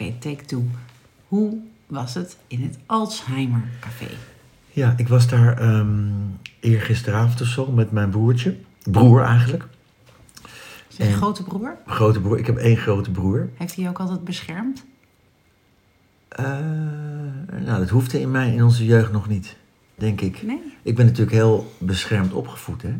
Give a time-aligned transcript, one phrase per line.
[0.00, 0.64] Oké, take two.
[1.28, 4.06] Hoe was het in het Alzheimer Café?
[4.72, 6.10] Ja, ik was daar ehm
[6.60, 8.56] eergisteravond of zo met mijn broertje.
[8.82, 9.64] Broer eigenlijk.
[10.98, 11.76] En- grote broer?
[11.86, 12.38] Grote broer.
[12.38, 13.48] Ik heb één grote broer.
[13.54, 14.84] Heeft hij je ook altijd beschermd?
[16.28, 16.44] Eh,
[17.64, 19.56] nou, dat hoefde in, mij, in onze jeugd nog niet,
[19.94, 20.42] denk ik.
[20.42, 20.60] Nee?
[20.82, 22.82] Ik ben natuurlijk heel beschermd opgevoed.
[22.82, 22.94] Hè?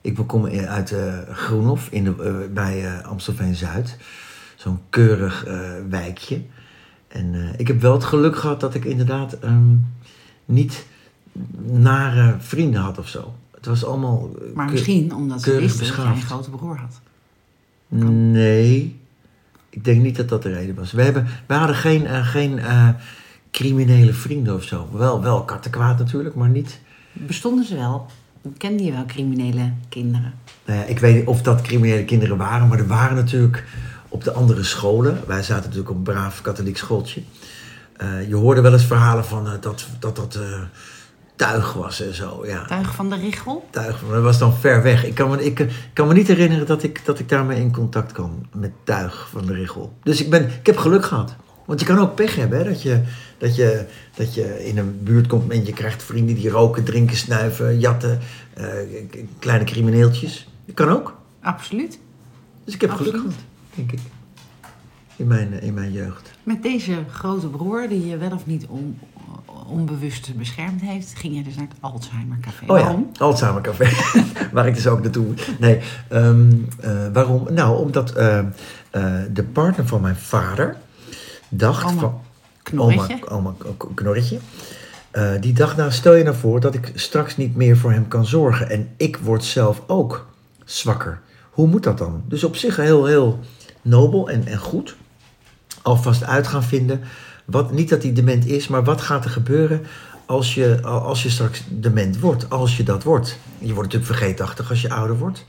[0.00, 3.96] Ik kom uit eh Groenhof in de, eh, bij eh, Amstelveen-Zuid.
[4.56, 6.40] Zo'n keurig eh, wijkje.
[7.08, 9.74] En eh, ik heb wel het geluk gehad dat ik inderdaad ehm,
[10.44, 10.86] niet
[11.62, 13.34] nare vrienden had of zo.
[13.54, 14.30] Het was allemaal...
[14.40, 17.00] eh, Maar misschien omdat ze wisten dat jij een grote broer had.
[17.88, 18.96] Nee,
[19.70, 20.92] ik denk niet dat dat de reden was.
[20.92, 22.60] We, hebben, we hadden geen, geen
[23.50, 24.88] criminele vrienden of zo.
[24.92, 26.80] Wel, wel kattenkwaad natuurlijk, maar niet...
[27.12, 28.06] Bestonden ze wel?
[28.56, 30.34] Kende je wel criminele kinderen?
[30.66, 33.64] Nou ja, ik weet niet of dat criminele kinderen waren, maar er waren natuurlijk
[34.12, 35.20] op de andere scholen.
[35.26, 37.22] Wij zaten natuurlijk op een braaf katholiek schooltje.
[37.96, 40.60] Eh, je hoorde wel eens verhalen van eh, dat dat, dat eh,
[41.36, 42.46] tuig was en zo.
[42.46, 42.64] Ja.
[42.64, 43.68] Tuig van de Richel?
[43.70, 45.04] Tuig, maar dat was dan ver weg.
[45.04, 48.12] Ik kan me, ik, kan me niet herinneren dat ik, dat ik daarmee in contact
[48.12, 49.92] kwam met tuig van de Richel.
[50.02, 51.34] Dus ik, ben, ik heb geluk gehad.
[51.64, 52.64] Want je kan ook pech hebben, hè?
[52.64, 53.02] Dat, je,
[53.38, 57.16] dat, je, dat je in een buurt komt en je krijgt vrienden die roken, drinken,
[57.16, 58.20] snuiven, jatten,
[59.38, 60.48] kleine crimineeltjes.
[60.66, 61.16] Dat kan ook.
[61.40, 61.98] Absoluut.
[62.64, 63.34] Dus ik heb geluk gehad,
[63.74, 63.98] denk ik.
[65.16, 66.30] In mijn, eh, in mijn jeugd.
[66.42, 68.98] Met deze grote broer, die je wel of niet on-
[69.66, 72.62] onbewust beschermd heeft, ging je dus naar het Alzheimer Café.
[72.62, 73.10] Oh Waarom?
[73.18, 73.88] Alzheimer Café.
[74.52, 75.58] Waar ik dus ook naartoe moet.
[75.58, 77.46] Nee, ehm, eh, waarom?
[77.50, 78.44] Nou, omdat eh,
[79.32, 80.76] de partner van mijn vader
[81.48, 82.20] dacht Oma van...
[82.62, 83.28] Knorretje.
[83.28, 84.38] Oma, oma Knorretje.
[85.40, 88.26] Die dacht, nou stel je nou voor dat ik straks niet meer voor hem kan
[88.26, 88.70] zorgen.
[88.70, 90.26] En ik word zelf ook
[90.64, 91.20] zwakker.
[91.50, 92.22] Hoe moet dat dan?
[92.28, 93.38] Dus op zich heel, heel
[93.82, 94.96] nobel en, en goed.
[95.82, 97.00] Alvast uit gaan vinden.
[97.44, 99.82] Wat, niet dat hij dement is, maar wat gaat er gebeuren
[100.26, 102.50] als je, als je straks dement wordt?
[102.50, 103.38] Als je dat wordt.
[103.58, 105.44] Je wordt natuurlijk vergeetachtig als je ouder wordt.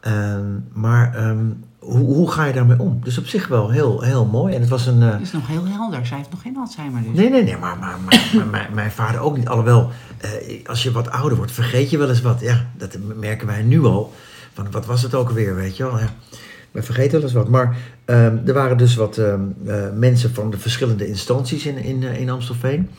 [0.00, 1.44] Ehm, maar ehm,
[1.78, 3.00] hoe, hoe ga je daarmee om?
[3.02, 4.54] Dus op zich wel heel, heel mooi.
[4.54, 5.02] En het was een...
[5.02, 6.06] eh, Dat is nog heel helder.
[6.06, 7.12] Zij heeft nog geen Alzheimer dus.
[7.16, 9.48] Nee, nee, nee, maar, maar, maar, maar mijn, mijn vader ook niet.
[9.48, 10.30] Alhoewel, eh,
[10.66, 12.40] als je wat ouder wordt, vergeet je wel eens wat.
[12.40, 14.12] Ja, dat merken wij nu al.
[14.52, 15.98] Van, wat was het ook alweer, weet je wel.
[15.98, 16.08] Ja,
[16.76, 17.48] we vergeten wel eens wat.
[17.48, 22.02] Maar ehm, er waren dus wat ehm, eh, mensen van de verschillende instanties in, in,
[22.02, 22.90] eh, in Amstelveen.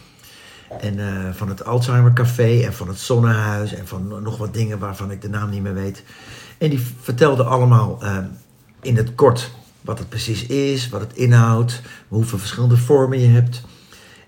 [0.82, 4.80] En eh, van het Alzheimer Café en van het Zonnehuis en van nog wat dingen
[4.80, 6.04] waarvan ik de naam niet meer weet.
[6.58, 8.26] En die vertelden allemaal ehm,
[8.82, 9.52] in het kort
[9.82, 13.62] wat het precies is, wat het inhoudt, hoeveel verschillende vormen je hebt.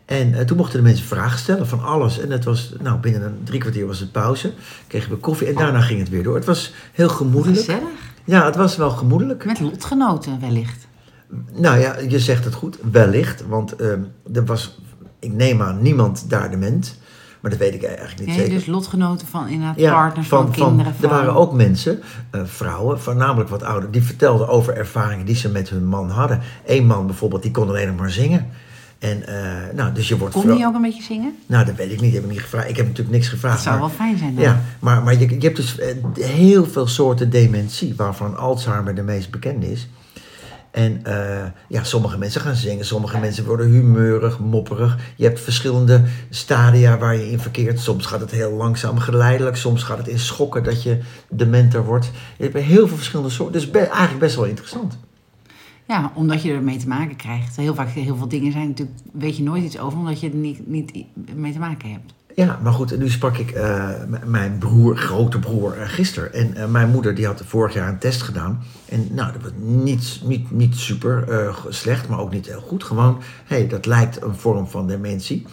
[0.06, 2.20] En toen mochten de mensen vragen stellen van alles.
[2.20, 4.54] En het was, nou, binnen een drie kwartier was het pauze.
[4.88, 6.36] Kregen we koffie en daarna ging het weer door.
[6.36, 7.60] Het was heel gemoedelijk.
[7.60, 8.09] Gezellig.
[8.26, 9.46] Ja, het was wel gemoedelijk.
[9.46, 10.88] Met lotgenoten wellicht.
[11.54, 13.48] Nou ja, je zegt het goed, wellicht.
[13.48, 14.02] Want ehm,
[14.34, 14.80] er was,
[15.20, 16.98] ik neem aan, niemand daar dement.
[17.40, 18.54] Maar dat weet ik eigenlijk niet Nee, zeker.
[18.54, 20.94] dus lotgenoten van inderdaad partners van, van, kinderen.
[21.02, 22.00] er waren ook mensen,
[22.32, 26.40] eh, vrouwen, voornamelijk wat ouder, die vertelden over ervaringen die ze met hun man hadden.
[26.66, 28.50] Eén man bijvoorbeeld, die kon alleen nog maar zingen.
[29.00, 31.36] En, eh, nou, dus je wordt Kon die ook een beetje zingen?
[31.46, 32.70] Nou, dat weet ik niet, heb ik niet gevraagd.
[32.70, 33.56] Ik heb natuurlijk niks gevraagd.
[33.56, 34.44] Dat zou maar- wel fijn zijn dan.
[34.44, 35.96] Ja, maar, maar je, je hebt dus eh,
[36.26, 39.88] heel veel soorten dementie, waarvan Alzheimer de meest bekende is.
[40.72, 44.98] En eh, ja, sommige mensen gaan zingen, sommige mensen worden humeurig, mopperig.
[45.16, 47.80] Je hebt verschillende stadia waar je in verkeert.
[47.80, 49.56] Soms gaat het heel langzaam, geleidelijk.
[49.56, 51.00] Soms gaat het in schokken dat je
[51.30, 52.12] dementer wordt.
[52.38, 53.54] Je hebt heel veel verschillende soorten.
[53.62, 54.98] Dus be- eigenlijk best wel interessant.
[55.90, 57.56] Ja, omdat je ermee te maken krijgt.
[57.56, 60.36] Heel vaak, heel veel dingen zijn natuurlijk, weet je nooit iets over, omdat je er
[60.36, 60.92] niet, niet
[61.36, 62.14] mee te maken hebt.
[62.36, 66.34] Ja, maar goed, nu sprak ik m- mijn broer, grote broer, eh, gisteren.
[66.34, 68.60] En eh, mijn moeder die had vorig jaar een test gedaan.
[68.90, 69.52] En nou, dat was
[69.84, 71.28] niet, niet, niet super
[71.70, 72.84] slecht, maar ook niet heel goed.
[72.84, 75.46] Gewoon, hé, hey, dat lijkt een vorm van dementie.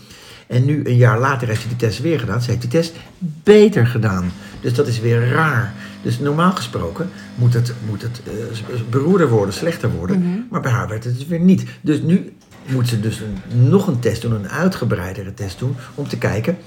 [0.46, 2.40] En nu, een jaar later, heeft ze die test weer gedaan.
[2.42, 2.94] Ze heeft die test
[3.42, 4.32] beter gedaan.
[4.60, 5.74] Dus dat is weer raar.
[6.06, 10.46] Dus normaal gesproken moet het, moet het eh, beroerder worden, slechter worden.
[10.50, 11.64] Maar bij haar werd het dus weer niet.
[11.80, 12.32] Dus nu
[12.66, 16.58] moet ze dus een, nog een test doen, een uitgebreidere test doen, om te kijken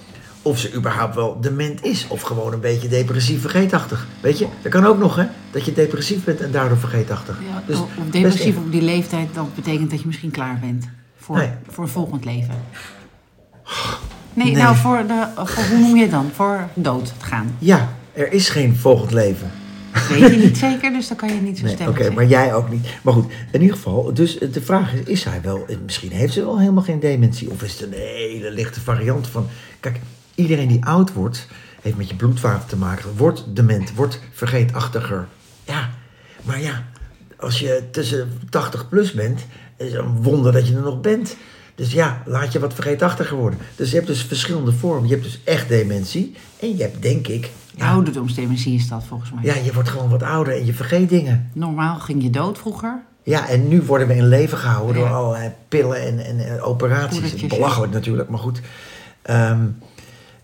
[0.41, 2.05] of ze überhaupt wel dement is.
[2.07, 4.07] Of gewoon een beetje depressief vergeetachtig.
[4.21, 7.39] Weet je, dat kan ook nog hè, dat je depressief bent en daardoor vergeetachtig.
[7.49, 11.37] Ja, Dus of depressief op die leeftijd, dat betekent dat je misschien klaar bent voor,
[11.37, 11.49] Nee.
[11.69, 12.55] voor een volgend leven.
[14.33, 14.55] Nee, Nee.
[14.63, 16.29] nou, voor de, voor, hoe noem je het dan?
[16.33, 17.55] Voor dood gaan.
[17.59, 17.89] Ja,
[18.19, 19.51] er is geen volgend leven.
[19.93, 22.53] Dat weet je niet zeker, dus dan kan je niet zo Nee, Oké, maar jij
[22.53, 22.87] ook niet.
[23.01, 26.41] Maar goed, in ieder geval, dus de vraag is, is hij wel, misschien heeft ze
[26.41, 27.49] wel helemaal geen dementie.
[27.49, 29.47] Of is het een hele lichte variant van,
[29.79, 29.99] kijk,
[30.35, 31.47] iedereen die oud wordt,
[31.81, 35.27] heeft met je bloedvaten te maken, wordt dement, wordt vergeetachtiger.
[35.63, 35.89] Ja,
[36.43, 36.85] maar ja,
[37.37, 39.45] als je tussen 80 plus bent,
[39.77, 41.35] is het een wonder dat je er nog bent.
[41.75, 43.59] Dus ja, laat je wat vergeetachtiger worden.
[43.75, 45.07] Dus je hebt dus verschillende vormen.
[45.07, 46.35] Je hebt dus echt dementie.
[46.59, 47.49] En je hebt, denk ik...
[47.79, 49.43] Ja, is dat volgens mij.
[49.43, 51.49] ja, je wordt gewoon wat ouder en je vergeet dingen.
[51.53, 53.03] Normaal ging je dood vroeger.
[53.23, 55.11] Ja, en nu worden we in leven gehouden door Ja.
[55.13, 57.47] allerlei pillen en, en, en operaties.
[57.47, 58.61] Belachelijk natuurlijk, maar goed.
[59.21, 59.65] Ehm,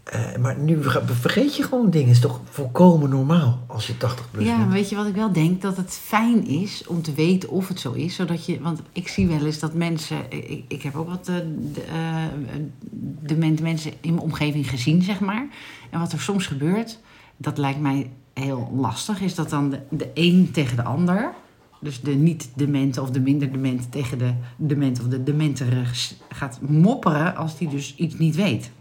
[0.03, 2.09] eh, maar nu verge- vergeet je gewoon dingen.
[2.09, 4.71] is toch volkomen normaal als je 80 plus Ja, bent.
[4.71, 5.61] weet je wat ik wel denk?
[5.61, 8.15] Dat het fijn is om te weten of het zo is.
[8.15, 10.17] Zodat je, want ik zie wel eens dat mensen.
[10.29, 11.35] Ik, ik heb ook wat eh,
[11.73, 11.81] de,
[13.47, 15.47] eh, mensen in mijn omgeving gezien, zeg maar.
[15.89, 16.99] En wat er soms gebeurt,
[17.37, 19.21] dat lijkt mij heel lastig.
[19.21, 21.33] Is dat dan de, de een tegen de ander.
[21.79, 25.83] Dus de niet-demente of de minder demente tegen de demente of de dementere
[26.29, 28.71] gaat mopperen als die dus iets niet weet.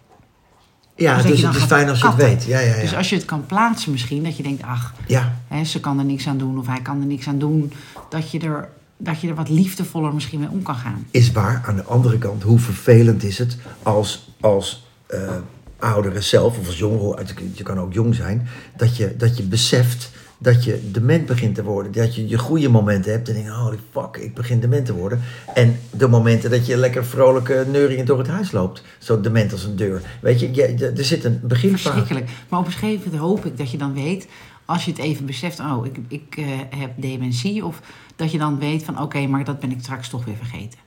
[0.96, 2.44] Ja, Dus dus het is fijn als je het weet.
[2.44, 2.80] Ja, ja, ja.
[2.80, 5.36] Dus als je het kan plaatsen misschien, dat je denkt, ach, ja.
[5.48, 7.72] Hè, ze kan er niks aan doen of hij kan er niks aan doen.
[8.08, 11.06] Dat je er, dat je er wat liefdevoller misschien mee om kan gaan.
[11.10, 11.62] is waar.
[11.66, 15.36] Aan de andere kant, hoe vervelend is het als, als eh
[15.84, 20.10] ouderen zelf, of als jongeren, je kan ook jong zijn, dat je, dat je beseft
[20.38, 21.92] dat je dement begint te worden.
[21.92, 25.20] Dat je je goede momenten hebt en denkt, holy fuck, ik begin dement te worden.
[25.54, 28.82] En de momenten dat je lekker vrolijk uh, neuriënd door het huis loopt.
[28.98, 30.02] Zo dement als een deur.
[30.20, 31.82] Weet je, je, je- er zit een beginfase.
[31.82, 32.30] Verschrikkelijk.
[32.48, 34.26] Maar op een gegeven moment hoop ik dat je dan weet,
[34.64, 36.44] als je het even beseft, oh, ik, ik eh,
[36.78, 37.64] heb dementie.
[37.64, 37.80] Of
[38.16, 40.78] dat je dan weet van, oké, maar dat ben ik straks toch weer vergeten.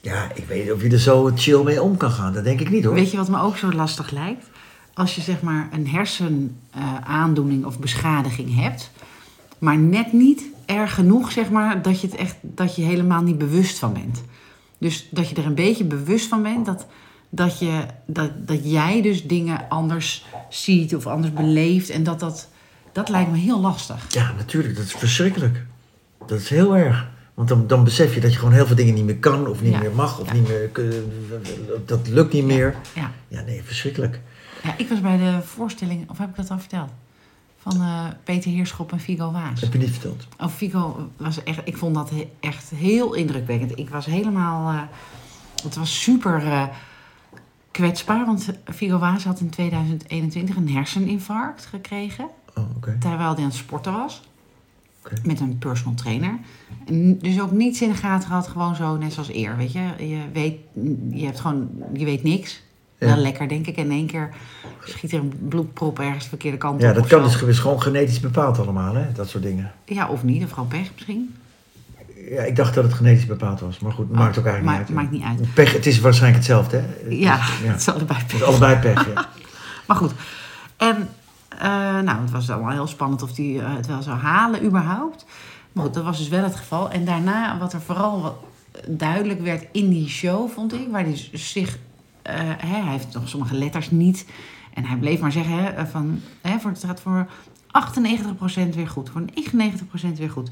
[0.00, 2.32] Ja, ik weet niet of je er zo chill mee om kan gaan.
[2.32, 2.94] Dat denk ik niet hoor.
[2.94, 4.46] Weet je wat me ook zo lastig lijkt?
[4.94, 8.90] Als je zeg maar een hersenaandoening of beschadiging hebt,
[9.58, 13.38] maar net niet erg genoeg, zeg maar, dat je het echt dat je helemaal niet
[13.38, 14.22] bewust van bent.
[14.78, 16.86] Dus dat je er een beetje bewust van bent dat,
[17.28, 21.90] dat, je, dat, dat jij dus dingen anders ziet of anders beleeft.
[21.90, 22.48] En dat dat,
[22.92, 24.06] dat lijkt me heel lastig.
[24.08, 24.76] Ja, natuurlijk.
[24.76, 25.64] Dat is verschrikkelijk.
[26.26, 27.08] Dat is heel erg.
[27.38, 29.62] Want dan, dan besef je dat je gewoon heel veel dingen niet meer kan of
[29.62, 29.78] niet Ja.
[29.78, 30.32] meer mag of Ja.
[30.32, 30.70] niet meer.
[31.86, 32.74] Dat lukt niet meer.
[32.94, 33.10] Ja.
[33.28, 34.20] Ja, nee, verschrikkelijk.
[34.62, 36.90] ja, ik was bij de voorstelling, of heb ik dat al verteld?
[37.58, 39.60] Van eh, Peter Heerschop en Figo Waas.
[39.60, 40.26] Heb je niet verteld?
[40.40, 43.78] Oh, Figo was echt, ik vond dat he- echt heel indrukwekkend.
[43.78, 44.80] Ik was helemaal, eh,
[45.62, 46.62] het was super eh,
[47.70, 52.96] kwetsbaar, want Figo Waas had in 2021 een herseninfarct gekregen, Oh, oké.
[53.00, 54.22] terwijl hij aan het sporten was.
[55.22, 56.38] Met een personal trainer.
[56.86, 59.80] En dus ook niets in de gaten gehad, gewoon zo net zoals eer, weet je.
[59.98, 60.56] Je weet,
[61.10, 62.62] je hebt gewoon, je weet niks.
[62.98, 63.06] Ja.
[63.06, 63.76] Wel lekker, denk ik.
[63.76, 64.28] En in één keer
[64.84, 66.94] schiet er een bloedprop ergens de verkeerde kant Ja, op.
[66.94, 69.12] dat of kan dus is gewoon genetisch bepaald allemaal, hè?
[69.12, 69.72] Dat soort dingen.
[69.84, 71.34] Ja, of niet, of gewoon pech misschien.
[72.30, 73.78] Ja, ik dacht dat het genetisch bepaald was.
[73.78, 74.96] Maar goed, maakt ook eigenlijk Oh, niet uit.
[74.96, 75.54] maakt niet uit.
[75.54, 76.82] Pech, het is waarschijnlijk hetzelfde, hè?
[76.82, 77.70] Het is- Ja, ja.
[77.70, 78.36] het is allebei Het pech.
[78.40, 79.28] is allebei pech, ja.
[79.86, 80.12] Maar goed.
[80.76, 81.02] En eh,
[82.04, 85.26] nou, het was allemaal heel spannend of hij het wel zou halen überhaupt.
[85.72, 86.90] Maar goed, dat was dus wel het geval.
[86.90, 88.36] En daarna, wat er vooral wat
[88.86, 91.78] duidelijk werd in die show, vond ik, waar hij zich...
[92.22, 94.26] eh, hij heeft nog sommige letters niet.
[94.74, 97.26] En hij bleef maar zeggen van, hè, voor, het gaat voor
[98.70, 100.50] 98% weer goed, voor 99% weer goed.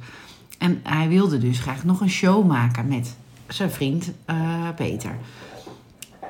[0.59, 3.17] En hij wilde dus graag nog een show maken met
[3.49, 5.17] zijn vriend eh, Peter.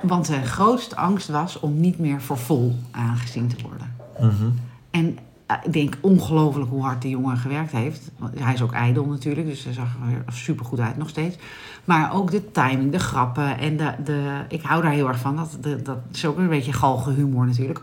[0.03, 3.97] Want zijn grootste angst was om niet meer voor vol aangezien te worden.
[4.21, 4.51] Mhm.
[4.97, 8.11] En eh, ik denk ongelooflijk hoe hard die jongen gewerkt heeft.
[8.35, 9.89] Hij is ook ijdel natuurlijk, dus hij zag
[10.27, 11.37] er super goed uit nog steeds.
[11.85, 15.37] Maar ook de timing, de grappen en de, de ik hou daar heel erg van.
[15.37, 17.81] Dat, dat is ook een beetje galgenhumor natuurlijk.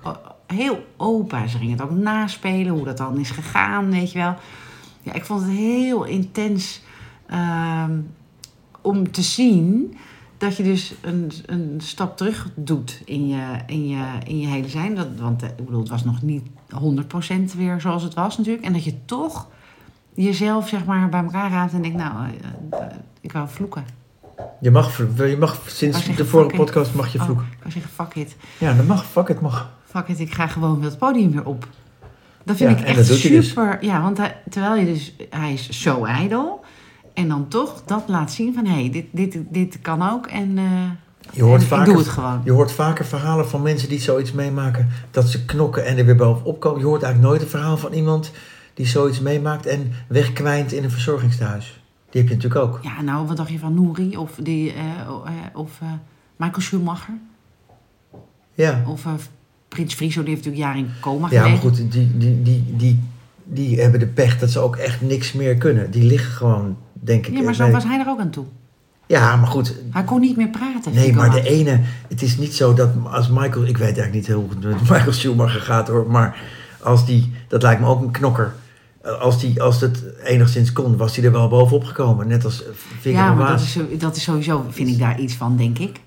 [0.48, 1.50] Heel open.
[1.50, 4.36] Ze gingen het ook naspelen, hoe dat dan is gegaan, weet je wel.
[5.02, 6.82] Ja, ik vond het heel intens
[7.26, 8.00] ehm,
[8.82, 9.98] om te zien
[10.38, 14.70] dat je dus een, een stap terug doet in je, in je, in je hele
[14.70, 14.96] zijn.
[14.96, 16.44] Dat, want eh, ik bedoel, het was nog niet
[16.82, 18.66] 100% weer zoals het was natuurlijk.
[18.66, 19.48] En dat je toch
[20.14, 22.86] jezelf zeg maar bij elkaar raadt en denkt, nou, eh, eh,
[23.22, 23.84] ik wou vloeken.
[24.60, 27.46] Je mag, je mag sinds zeggen, de vorige podcast mag je Oh, vloeken.
[27.52, 28.36] ik wou zeggen, fuck it.
[28.58, 29.06] Ja, dat mag.
[29.06, 29.72] Fuck it, mag.
[29.86, 31.68] Fuck it, ik ga gewoon weer het podium weer op.
[32.44, 33.22] Dat vind Ja, ik echt dus.
[33.48, 33.78] super.
[33.86, 36.64] Ja, want hij, terwijl je dus, hij is zo ijdel.
[37.14, 40.28] En dan toch dat laat zien van, hé, hey, dit, dit, dit kan ook.
[40.28, 40.64] En, eh,
[41.32, 42.42] Je hoort, vaker, het gewoon.
[42.44, 44.90] je hoort vaker verhalen van mensen die zoiets meemaken.
[45.12, 46.80] Dat ze knokken en er weer bovenop komen.
[46.80, 48.32] Je hoort eigenlijk nooit een verhaal van iemand
[48.74, 51.82] die zoiets meemaakt en wegkwijnt in een verzorgingstehuis.
[52.10, 52.80] Die heb je natuurlijk ook.
[52.84, 55.88] Ja, nou, wat dacht je van Nouri of, die, eh, eh, of eh,
[56.36, 57.14] Michael Schumacher?
[58.54, 59.06] Ja, Of
[59.68, 61.70] Prins Friso, die heeft natuurlijk jaren in coma ja maar gelegen.
[61.70, 63.04] goed, die, die, die, die,
[63.44, 65.92] die hebben de pech dat ze ook echt niks meer kunnen.
[65.92, 67.34] Die liggen gewoon, denk ik.
[67.34, 68.46] Ja, maar zo bij- was hij er ook aan toe.
[69.14, 69.76] Ja, maar goed.
[69.92, 70.94] Hij kon niet meer praten.
[70.94, 74.28] Nee, maar de ene, het is niet zo dat als Michael, ik weet eigenlijk niet
[74.28, 76.38] heel goed met Michael Schumacher gaat hoor, maar
[76.82, 78.54] als die, dat lijkt me ook een knokker.
[79.02, 82.28] Eh, Als, die, als het enigszins kon, was hij er wel bovenop gekomen.
[82.28, 85.34] Net als eh, Vinger Ja, maar dat is, dat is sowieso, vind ik daar iets
[85.36, 86.00] van, denk ik.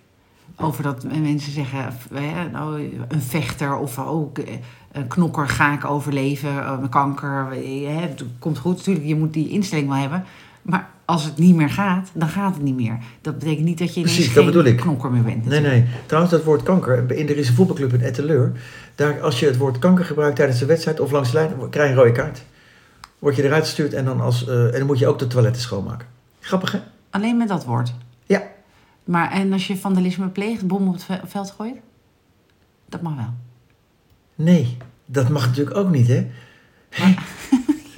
[0.57, 1.79] Over dat mensen zeggen,
[2.15, 4.55] hè, nou, een vechter of ook eh,
[4.93, 7.47] een knokker ga ik overleven, eh, een kanker.
[7.53, 10.25] eh, Hè, het komt goed, natuurlijk, je moet die instelling wel hebben.
[10.63, 12.99] Maar als het niet meer gaat, dan gaat het niet meer.
[13.21, 14.77] Dat betekent niet dat je ineens Precies, dat bedoel ik.
[14.77, 15.45] knokker meer bent.
[15.45, 15.85] Nee, nee.
[16.07, 17.11] Trouwens, dat woord kanker.
[17.13, 18.53] In, er is een voetbalclub in Etteleur.
[18.95, 21.89] Daar, als je het woord kanker gebruikt tijdens de wedstrijd of langs de lijn, krijg
[21.89, 22.43] je een rode kaart.
[23.19, 25.63] Word je eruit gestuurd en dan, als, eh, en dan moet je ook de toiletten
[25.63, 26.07] schoonmaken.
[26.41, 26.79] Grappig, hè?
[27.11, 27.95] Alleen met dat woord.
[28.27, 28.43] Ja.
[29.05, 31.77] Maar en als je vandalisme pleegt, bom op het ve- veld gooit?
[32.89, 33.35] Dat mag wel.
[34.35, 36.27] Nee, dat mag natuurlijk ook niet, hè?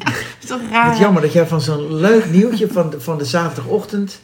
[0.43, 0.91] is toch raar?
[0.91, 4.21] Het jammer dat jij van zo'n leuk nieuwtje van de, van de zaterdagochtend...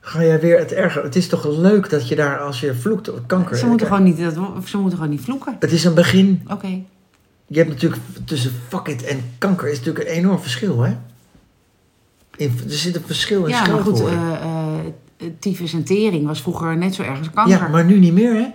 [0.00, 1.02] ga jij weer het erger.
[1.02, 3.56] Het is toch leuk dat je daar, als je vloekt op kanker...
[3.56, 4.34] Ze moeten, gewoon niet, dat,
[4.64, 5.56] ze moeten gewoon niet vloeken.
[5.60, 6.42] Het is een begin.
[6.48, 6.82] Oké.
[7.46, 10.96] Je hebt natuurlijk tussen fuck it en kanker is natuurlijk een enorm verschil, hè?
[12.36, 16.42] In, er zit een verschil in Ja, maar goed, eh eh tyfus en tering was
[16.42, 17.56] vroeger net zo erg als kanker.
[17.56, 18.46] Ja, maar nu niet meer, hè?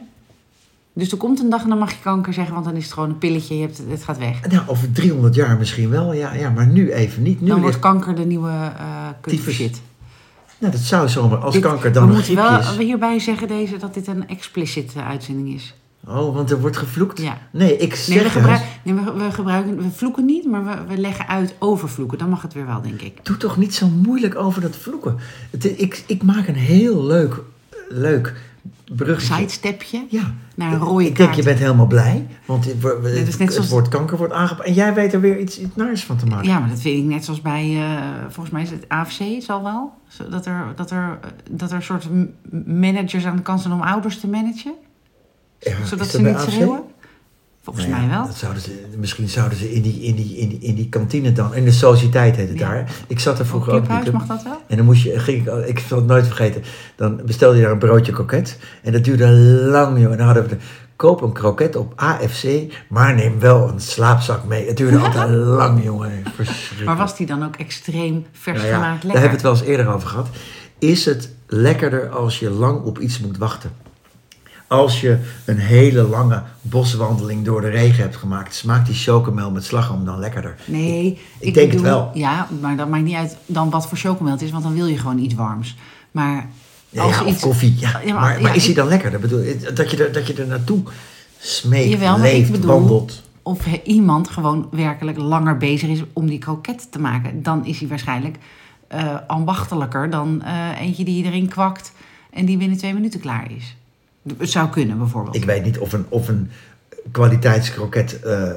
[0.98, 2.94] Dus er komt een dag en dan mag je kanker zeggen, want dan is het
[2.94, 4.48] gewoon een pilletje, je hebt, het gaat weg.
[4.50, 7.42] Nou, over 300 jaar misschien wel, ja, ja maar nu even niet.
[7.42, 8.72] Nu dan wordt kanker de nieuwe
[9.22, 9.54] Tyfus.
[9.56, 9.82] shit.
[10.58, 12.78] nou, dat zou zomaar als Dit- kanker dan we een moeten wel is.
[12.78, 15.74] hierbij zeggen deze, dat dit een explicit eh, uitzending is.
[16.08, 17.22] Oh, want er wordt gevloekt?
[17.22, 17.38] Ja.
[17.52, 20.72] Nee, ik Nee, zeg we, gebruik, nee we, we gebruiken, we vloeken niet, maar we,
[20.88, 22.18] we leggen uit over vloeken.
[22.18, 23.25] Dan mag het weer wel, denk ik.
[23.25, 25.18] doe toch niet zo moeilijk over dat vloeken.
[25.52, 27.42] Het, ik, ik maak een heel leuk,
[27.90, 28.34] leuk
[28.96, 29.34] bruggetje.
[29.34, 30.34] Sidestepje Ja.
[30.55, 33.69] Naar een rode ik denk, je bent helemaal blij, want het, wo- is net het
[33.69, 34.67] woord kanker wordt aangepakt.
[34.67, 36.47] En jij weet er weer iets, iets naars van te maken.
[36.47, 39.63] Ja, maar dat vind ik net zoals bij, eh, volgens mij is het AFC, zal
[39.63, 39.93] wel.
[40.29, 41.19] Dat er, dat er,
[41.51, 42.07] dat er soort
[42.65, 44.74] managers aan de kant zijn om ouders te managen.
[45.59, 46.50] Ja, zodat ze niet AFC?
[46.50, 46.81] schreeuwen.
[47.65, 48.25] Volgens Nou ja, mij wel.
[48.25, 51.31] Dat zouden ze, misschien zouden ze in die, in, die, in, die, in die kantine
[51.31, 52.69] dan, in de sociëteit heet het Ja.
[52.69, 52.91] daar.
[53.07, 54.12] Ik zat er vroeger ook club.
[54.12, 54.62] mag dat wel?
[54.67, 56.63] En dan moest je, ging ik, ik zal het nooit vergeten,
[56.95, 58.57] dan bestelde je daar een broodje kroket.
[58.84, 59.27] En dat duurde
[59.72, 60.12] lang, joh.
[60.12, 60.57] En dan hadden we de,
[60.95, 62.45] koop een kroket op AFC,
[62.89, 64.67] maar neem wel een slaapzak mee.
[64.67, 66.24] Het duurde altijd lang, jongen.
[66.86, 69.51] Maar was die dan ook extreem vers Nou ja, gemaakt Daar hebben we het wel
[69.51, 70.27] eens eerder over gehad.
[70.79, 73.72] Is het lekkerder als je lang op iets moet wachten?
[74.67, 79.63] Als je een hele lange boswandeling door de regen hebt gemaakt, smaakt die chocomel met
[79.65, 80.55] slagroom dan lekkerder?
[80.65, 82.12] Nee, ik denk het wel.
[82.13, 84.86] Ja, maar dat maakt niet uit dan wat voor chocomel het is, want dan wil
[84.86, 85.75] je gewoon iets warms.
[86.12, 86.50] Maar
[86.89, 87.41] Ja, als ja, iets...
[87.41, 87.75] koffie.
[87.79, 87.89] Ja.
[88.05, 89.19] Ja, maar- maar, maar ja, is die dan lekkerder?
[89.19, 89.43] Bedoel,
[89.74, 90.84] dat, je er, dat je er naartoe
[91.39, 93.24] smeekt, Jawel, maar ik leeft, bedoel- wandelt.
[93.43, 97.88] Of iemand gewoon werkelijk langer bezig is om die kroket te maken, dan is hij
[97.88, 98.38] waarschijnlijk
[98.88, 101.91] eh ambachtelijker dan eh, eentje die erin kwakt
[102.34, 103.75] en die binnen twee minuten klaar is.
[104.38, 105.36] Het zou kunnen bijvoorbeeld.
[105.36, 106.50] Ik weet niet of een, of een
[107.12, 108.51] kwaliteitskroket eh,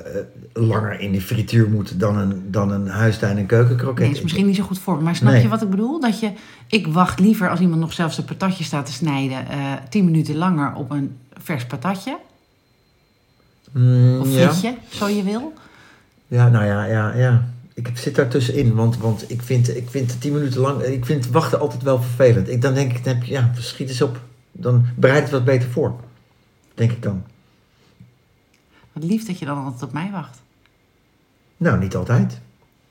[0.53, 4.05] langer in de frituur moet dan een, dan een huistuin- en keukenkroket.
[4.05, 5.03] Nee, is misschien niet zo goed voor.
[5.03, 5.43] Maar snap Nee.
[5.43, 6.01] je wat ik bedoel?
[6.01, 6.33] Dat je,
[6.67, 10.37] ik wacht liever als iemand nog zelfs een patatje staat te snijden, eh tien minuten
[10.37, 12.19] langer op een vers patatje.
[13.73, 14.49] Mm, Of ja.
[14.53, 15.53] frietje, zo je wil.
[16.27, 17.49] Ja, nou ja, ja, ja.
[17.75, 21.29] Ik zit daar tussenin, want, want ik, vind, ik vind tien minuten lang, ik vind
[21.31, 22.49] wachten altijd wel vervelend.
[22.49, 24.21] Ik, dan denk ik, dan heb je, ja, schiet eens op.
[24.61, 25.95] Dan bereid het wat beter voor.
[26.75, 27.23] Denk ik dan.
[28.93, 30.41] Wat lief dat je dan altijd op mij wacht.
[31.57, 32.41] Nou, niet altijd.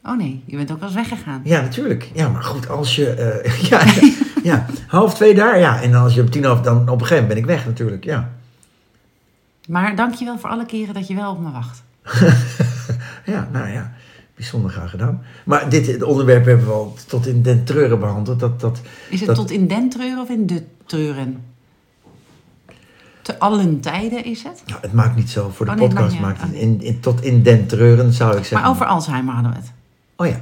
[0.03, 1.41] Oh nee, je bent ook wel eens weggegaan.
[1.43, 2.11] Ja, natuurlijk.
[2.13, 4.11] Ja, maar goed, als je, eh, ja, ja,
[4.43, 5.81] ja, half twee daar, ja.
[5.81, 8.03] En als je om tien half, dan op een gegeven moment ben ik weg natuurlijk,
[8.03, 8.31] ja.
[9.67, 11.83] Maar dank je wel voor alle keren dat je wel op me wacht.
[13.25, 13.93] Ja, nou ja,
[14.35, 15.23] bijzonder graag gedaan.
[15.45, 18.39] Maar dit het onderwerp hebben we al tot in den treuren behandeld.
[18.39, 21.43] Dat, dat, Is het Dat- tot in den treuren of in de treuren?
[23.27, 24.63] Te allen tijden is het?
[24.65, 27.21] nou, het maakt niet zo, voor de Oh, nee, podcast maakt het in, in, tot
[27.21, 28.61] in den treuren, zou ik zeggen.
[28.61, 29.71] Maar over Alzheimer hadden we het.
[30.15, 30.39] Oh ja.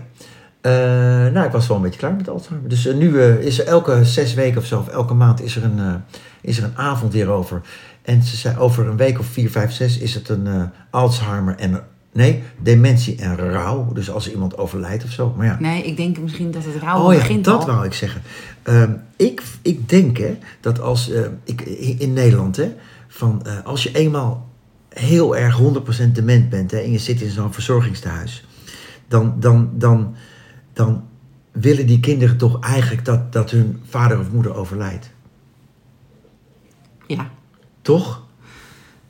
[0.61, 2.69] Eh, nou, ik was wel een beetje klaar met Alzheimer.
[2.69, 5.55] Dus eh, nu eh, is er elke zes weken of zo, of elke maand, is
[5.55, 6.03] er een,
[6.41, 7.61] is er een avond hierover.
[8.01, 11.83] En ze zei, over een week of vier, vijf, zes is het een Alzheimer en...
[12.11, 13.93] Nee, dementie en rouw.
[13.93, 15.33] Dus als iemand overlijdt of zo.
[15.37, 15.57] Maar ja.
[15.59, 17.65] Nee, ik denk misschien dat het rouwen Oh ja, begint dat al.
[17.65, 18.21] wou ik zeggen.
[18.65, 21.11] Ehm, ik, ik denk hè, dat als...
[21.11, 21.61] eh, ik,
[21.99, 22.71] in Nederland, hè,
[23.07, 24.49] van, eh, als je eenmaal
[24.89, 26.71] heel erg 100% dement bent...
[26.71, 28.45] Hè, en je zit in zo'n verzorgingstehuis...
[29.07, 30.15] Dan, dan, dan,
[30.73, 31.03] dan
[31.51, 35.09] willen die kinderen toch eigenlijk dat, dat hun vader of moeder overlijdt.
[37.07, 37.29] Ja.
[37.81, 38.23] Toch?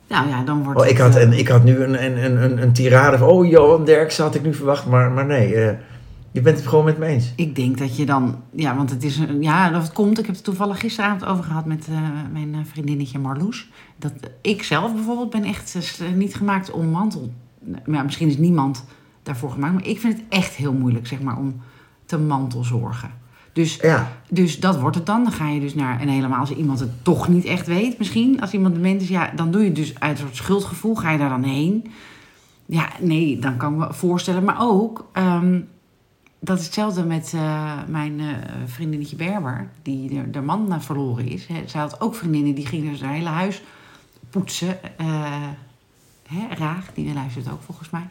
[0.08, 2.42] Nou ja, dan wordt Oh, ik, het, had, eh, en, ik had nu een, een,
[2.42, 3.28] een, een, tirade van...
[3.28, 4.86] Oh, Johan Derksen had ik nu verwacht.
[4.86, 5.76] Maar, maar nee, eh,
[6.36, 7.32] je bent het gewoon met me eens.
[7.36, 10.18] Ik denk dat je dan, ja, want het is, een- ja, dat het komt.
[10.18, 11.96] Ik heb het toevallig gisteravond over gehad met eh,
[12.32, 13.68] mijn eh, vriendinnetje Marloes.
[13.98, 17.32] Dat ik zelf bijvoorbeeld ben echt eh, niet gemaakt om mantel.
[17.86, 18.84] Maar ja, misschien is niemand
[19.22, 19.74] daarvoor gemaakt.
[19.74, 21.60] Maar ik vind het echt heel moeilijk, zeg maar, om
[22.06, 23.10] te mantelzorgen.
[23.52, 25.22] Dus, Ja, dus dat wordt het dan.
[25.22, 26.00] Dan ga je dus naar...
[26.00, 28.40] En helemaal als iemand het toch niet echt weet misschien.
[28.40, 30.94] Als iemand dement is, ja, dan doe je het dus uit een soort schuldgevoel.
[30.96, 31.86] Ga je daar dan heen?
[32.66, 34.44] Ja, nee, dan kan ik me voorstellen.
[34.44, 35.60] Maar ook, ehm,
[36.40, 38.26] dat is hetzelfde met eh, mijn eh,
[38.66, 39.68] vriendinnetje Berber.
[39.82, 41.46] Die de man eh, verloren is.
[41.46, 41.62] Hè.
[41.66, 43.62] Zij had ook vriendinnen die gingen dus haar hele huis
[44.30, 44.98] poetsen.
[44.98, 45.42] eh,
[46.50, 48.06] Raag, die luistert ook volgens mij.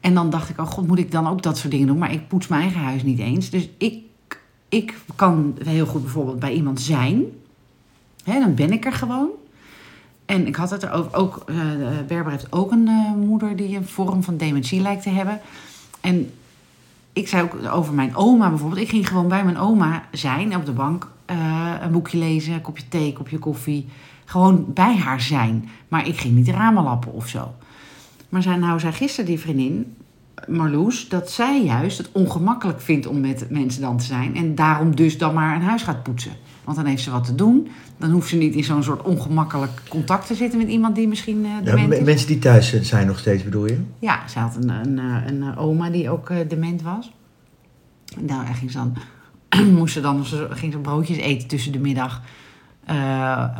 [0.00, 1.98] En dan dacht ik, oh god, moet ik dan ook dat soort dingen doen?
[1.98, 3.50] Maar ik poets mijn eigen huis niet eens.
[3.50, 4.04] Dus ik,
[4.68, 7.24] ik kan heel goed bijvoorbeeld bij iemand zijn.
[8.24, 9.28] Hè, dan ben ik er gewoon.
[10.26, 11.44] En ik had het er ook, ook
[12.06, 12.88] Berber heeft ook een
[13.18, 15.40] moeder die een vorm van dementie lijkt te hebben.
[16.00, 16.30] En
[17.12, 18.80] ik zei ook over mijn oma bijvoorbeeld.
[18.80, 21.10] Ik ging gewoon bij mijn oma zijn op de bank.
[21.24, 23.88] eh, een boekje lezen, een kopje thee, een kopje koffie.
[24.24, 25.68] Gewoon bij haar zijn.
[25.88, 27.54] Maar ik ging niet ramen lappen of zo.
[28.28, 29.94] Maar zei, nou zei gisteren die vriendin,
[30.48, 34.36] Marloes, dat zij juist het ongemakkelijk vindt om met mensen dan te zijn.
[34.36, 36.32] En daarom dus dan maar een huis gaat poetsen.
[36.64, 37.68] Want dan heeft ze wat te doen.
[37.96, 41.44] Dan hoeft ze niet in zo'n soort ongemakkelijk contact te zitten met iemand die misschien
[41.44, 42.04] eh Ja, dement me- is.
[42.04, 43.80] mensen die thuis zijn nog steeds, bedoel je?
[43.98, 47.12] Ja, ze had een, een, eh, een, eh, oma die ook dement was.
[48.18, 48.94] En daar ging ze dan,
[49.78, 52.22] moest ze dan ze ging ze broodjes eten tussen de middag.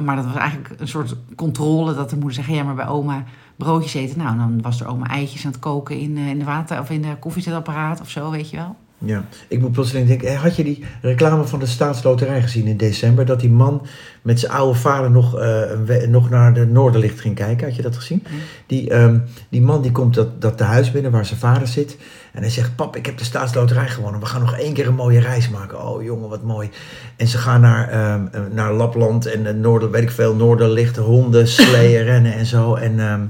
[0.01, 3.25] Maar dat was eigenlijk een soort controle dat de moeder zei: ja, maar bij oma
[3.57, 4.19] broodjes eten.
[4.19, 7.03] Nou, dan was er oma eitjes aan het koken in, in de water of in
[7.03, 8.77] de koffiezetapparaat of zo, weet je wel.
[9.05, 12.77] Ja, ik moet plotseling denken, eh, had je die reclame van de staatsloterij gezien in
[12.77, 13.27] december?
[13.27, 13.87] Dat die man
[14.23, 17.67] met zijn oude vader nog, eh, nog naar de Noorderlicht ging kijken.
[17.67, 18.25] Had je dat gezien?
[18.67, 19.19] Die, ehm,
[19.49, 21.97] die man die komt dat, dat tehuis binnen waar zijn vader zit.
[22.33, 24.21] En hij zegt, pap, ik heb de staatsloterij gewonnen.
[24.21, 25.89] We gaan nog één keer een mooie reis maken.
[25.89, 26.71] Oh jongen, wat mooi.
[27.17, 30.97] En ze gaan naar, ehm, eh, naar Lapland en uh, Noorder, weet ik veel, Noorderlicht,
[30.97, 32.75] honden, sleeën, rennen en zo.
[32.75, 33.01] En...
[33.01, 33.21] ehm,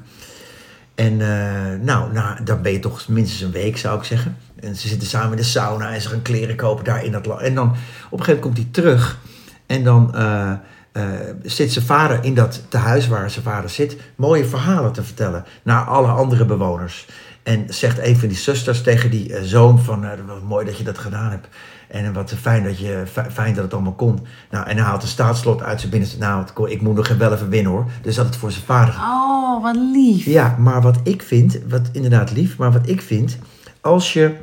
[0.94, 4.36] en eh, nou, nou, dan ben je toch minstens een week, zou ik zeggen.
[4.60, 7.26] En ze zitten samen in de sauna en ze gaan kleren kopen daar in dat
[7.26, 7.40] land.
[7.40, 7.68] En dan
[8.10, 9.18] op een gegeven moment komt hij terug.
[9.66, 10.52] En dan eh,
[10.92, 11.04] eh,
[11.42, 13.96] zit zijn vader in dat tehuis waar zijn vader zit.
[14.16, 17.06] Mooie verhalen te vertellen naar alle andere bewoners.
[17.42, 20.06] En zegt een van die zusters tegen die zoon van...
[20.26, 21.48] wat mooi dat je dat gedaan hebt.
[21.92, 24.18] En wat fijn dat, je, fi- fijn dat het allemaal kon.
[24.50, 26.18] Nou, en hij haalt een staatslot uit zijn binnenste.
[26.18, 27.86] Nou, ik moet nog wel even winnen hoor.
[28.02, 30.24] Dus had het voor zijn vader Oh, wat lief.
[30.24, 33.38] ja, maar wat ik vind, wat inderdaad lief, maar wat ik vind,
[33.80, 34.34] als je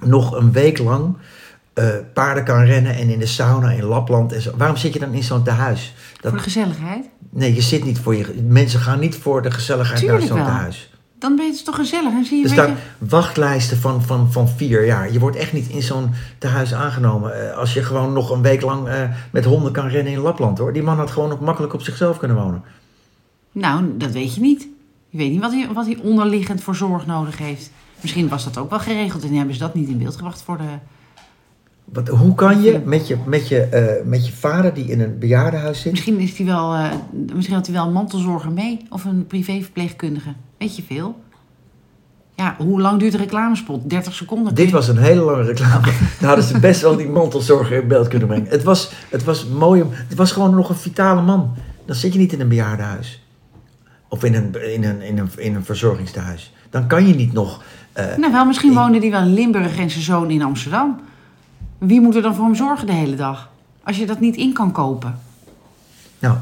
[0.00, 1.16] nog een week lang
[1.74, 4.98] eh, paarden kan rennen en in de sauna in Lapland en zo, waarom zit je
[4.98, 5.94] dan in zo'n tehuis?
[6.20, 7.04] Dat, Voor de gezelligheid.
[7.30, 8.42] nee, je zit niet voor je.
[8.48, 10.92] Mensen gaan niet voor de gezelligheid Tuurlijk naar zo'n tehuis.
[11.18, 12.12] Dan ben je het toch gezellig.
[12.12, 15.12] En zie je, staan je, wachtlijsten van, van, van vier jaar.
[15.12, 17.50] Je wordt echt niet in zo'n tehuis aangenomen.
[17.50, 20.58] eh, als je gewoon nog een week lang eh, met honden kan rennen in Lapland
[20.58, 20.72] hoor.
[20.72, 22.62] Die man had gewoon ook makkelijk op zichzelf kunnen wonen.
[23.52, 24.68] Nou, dat weet je niet.
[25.08, 27.70] Je weet niet wat hij, wat hij onderliggend voor zorg nodig heeft.
[28.00, 30.56] Misschien was dat ook wel geregeld en hebben ze dat niet in beeld gebracht voor
[30.56, 30.78] de...
[31.92, 35.18] Wat, hoe kan je met je, met, je, eh, met je vader die in een
[35.18, 35.90] bejaardenhuis zit...
[35.92, 36.90] Misschien, is hij wel, eh,
[37.34, 40.28] misschien had hij wel een mantelzorger mee of een privéverpleegkundige.
[40.58, 41.20] Weet je veel?
[42.34, 43.90] Ja, hoe lang duurt de reclamespot?
[43.90, 44.54] 30 seconden?
[44.54, 45.82] Dit was een hele lange reclame.
[46.20, 48.48] Daar hadden ze best wel die mantelzorger in beeld kunnen brengen.
[48.48, 49.84] Het was, het was mooi.
[49.92, 51.54] Het was gewoon nog een vitale man.
[51.86, 53.22] Dan zit je niet in een bejaardenhuis.
[54.08, 56.52] Of in een, in een, in een, in een verzorgingstehuis.
[56.70, 57.62] Dan kan je niet nog...
[57.92, 61.00] eh, Nou wel, misschien Ik- woonde hij wel in Limburg en zijn zoon in Amsterdam.
[61.78, 63.50] Wie moet er dan voor hem zorgen de hele dag?
[63.82, 65.18] Als je dat niet in kan kopen.
[66.18, 66.36] nou,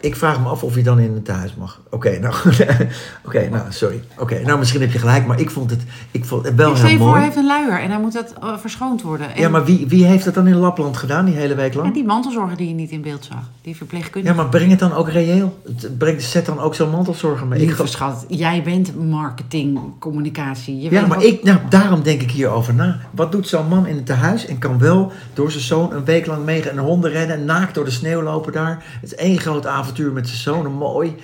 [0.00, 1.80] ik vraag me af of je dan in een tehuis mag.
[1.90, 2.34] Oké, nou.
[3.26, 4.02] Oké, nou, sorry.
[4.18, 5.26] Oké, nou, misschien heb je gelijk.
[5.26, 7.12] Maar ik vond het, ik vond het wel heel voor, mooi.
[7.14, 9.34] hij heeft een luier en hij moet dat eh, verschoond worden.
[9.34, 11.86] En Ja, maar wie, wie heeft dat dan in Lapland gedaan, die hele week lang?
[11.86, 13.38] Ja, die mantelzorger die je niet in beeld zag.
[13.62, 14.34] Die verpleegkundige.
[14.34, 15.58] Ja, maar breng het dan ook reëel.
[15.66, 17.60] Het- Breng, zet dan ook zo'n mantelzorger mee.
[17.62, 20.80] Ik schat, jij bent marketing, communicatie.
[20.80, 22.98] Je Ja, maar wat- ik, nou, daarom denk ik hierover na.
[23.10, 26.26] Wat doet zo'n man in het tehuis en kan wel door zijn zoon een week
[26.26, 28.84] lang mee en honden rennen, naakt door de sneeuw lopen daar.
[29.00, 31.16] Het is één groot avontuur met zijn zoon, mooi.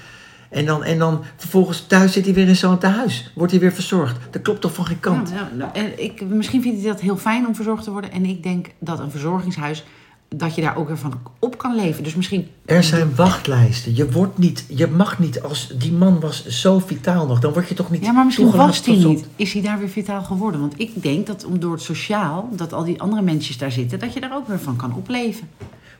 [0.49, 3.33] En dan, en dan vervolgens thuis zit hij weer in zo'n tehuis.
[3.35, 4.17] Wordt hij weer verzorgd.
[4.31, 5.33] Dat klopt toch van geen kant?
[5.35, 8.13] Nou, nou, en ik, misschien vindt hij dat heel fijn om verzorgd te worden.
[8.13, 9.85] En ik denk dat een verzorgingshuis,
[10.29, 12.03] dat je daar ook weer van op kan leven.
[12.03, 12.49] Dus misschien...
[12.65, 13.97] Er zijn wachtlijsten.
[13.97, 17.69] Je wordt niet, je mag niet als die man was zo vitaal nog, dan word
[17.69, 18.05] je toch niet.
[18.05, 19.27] Ja, maar misschien was hij niet.
[19.37, 20.61] Is hij daar weer vitaal geworden?
[20.61, 23.99] Want ik denk dat om door het sociaal, dat al die andere mensen daar zitten,
[23.99, 25.49] dat je daar ook weer van kan opleven.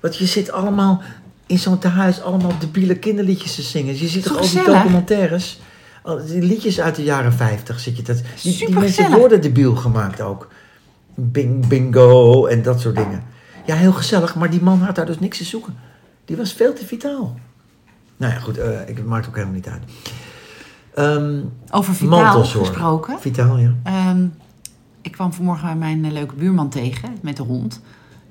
[0.01, 1.03] Want je zit allemaal
[1.47, 3.99] in zo'n tehuis allemaal debiele kinderliedjes te zingen.
[3.99, 5.61] Je ziet Toch al die documentaires,
[6.03, 8.23] al die liedjes uit de jaren 50 zit je dat.
[8.43, 10.49] Die, die mensen worden debiel gemaakt ook.
[11.15, 13.23] Bing, bingo en dat soort dingen.
[13.65, 15.75] Ja, heel gezellig, maar die man had daar dus niks te zoeken.
[16.25, 17.39] Die was veel te vitaal.
[18.17, 19.83] Nou ja, goed, eh, ik, het maakt ook helemaal niet uit.
[20.95, 23.21] Ehm, Over vitaal gesproken.
[23.21, 23.75] Vitaal, ja.
[23.83, 24.27] Ehm,
[25.01, 27.81] ik kwam vanmorgen mijn eh, leuke buurman tegen met de hond.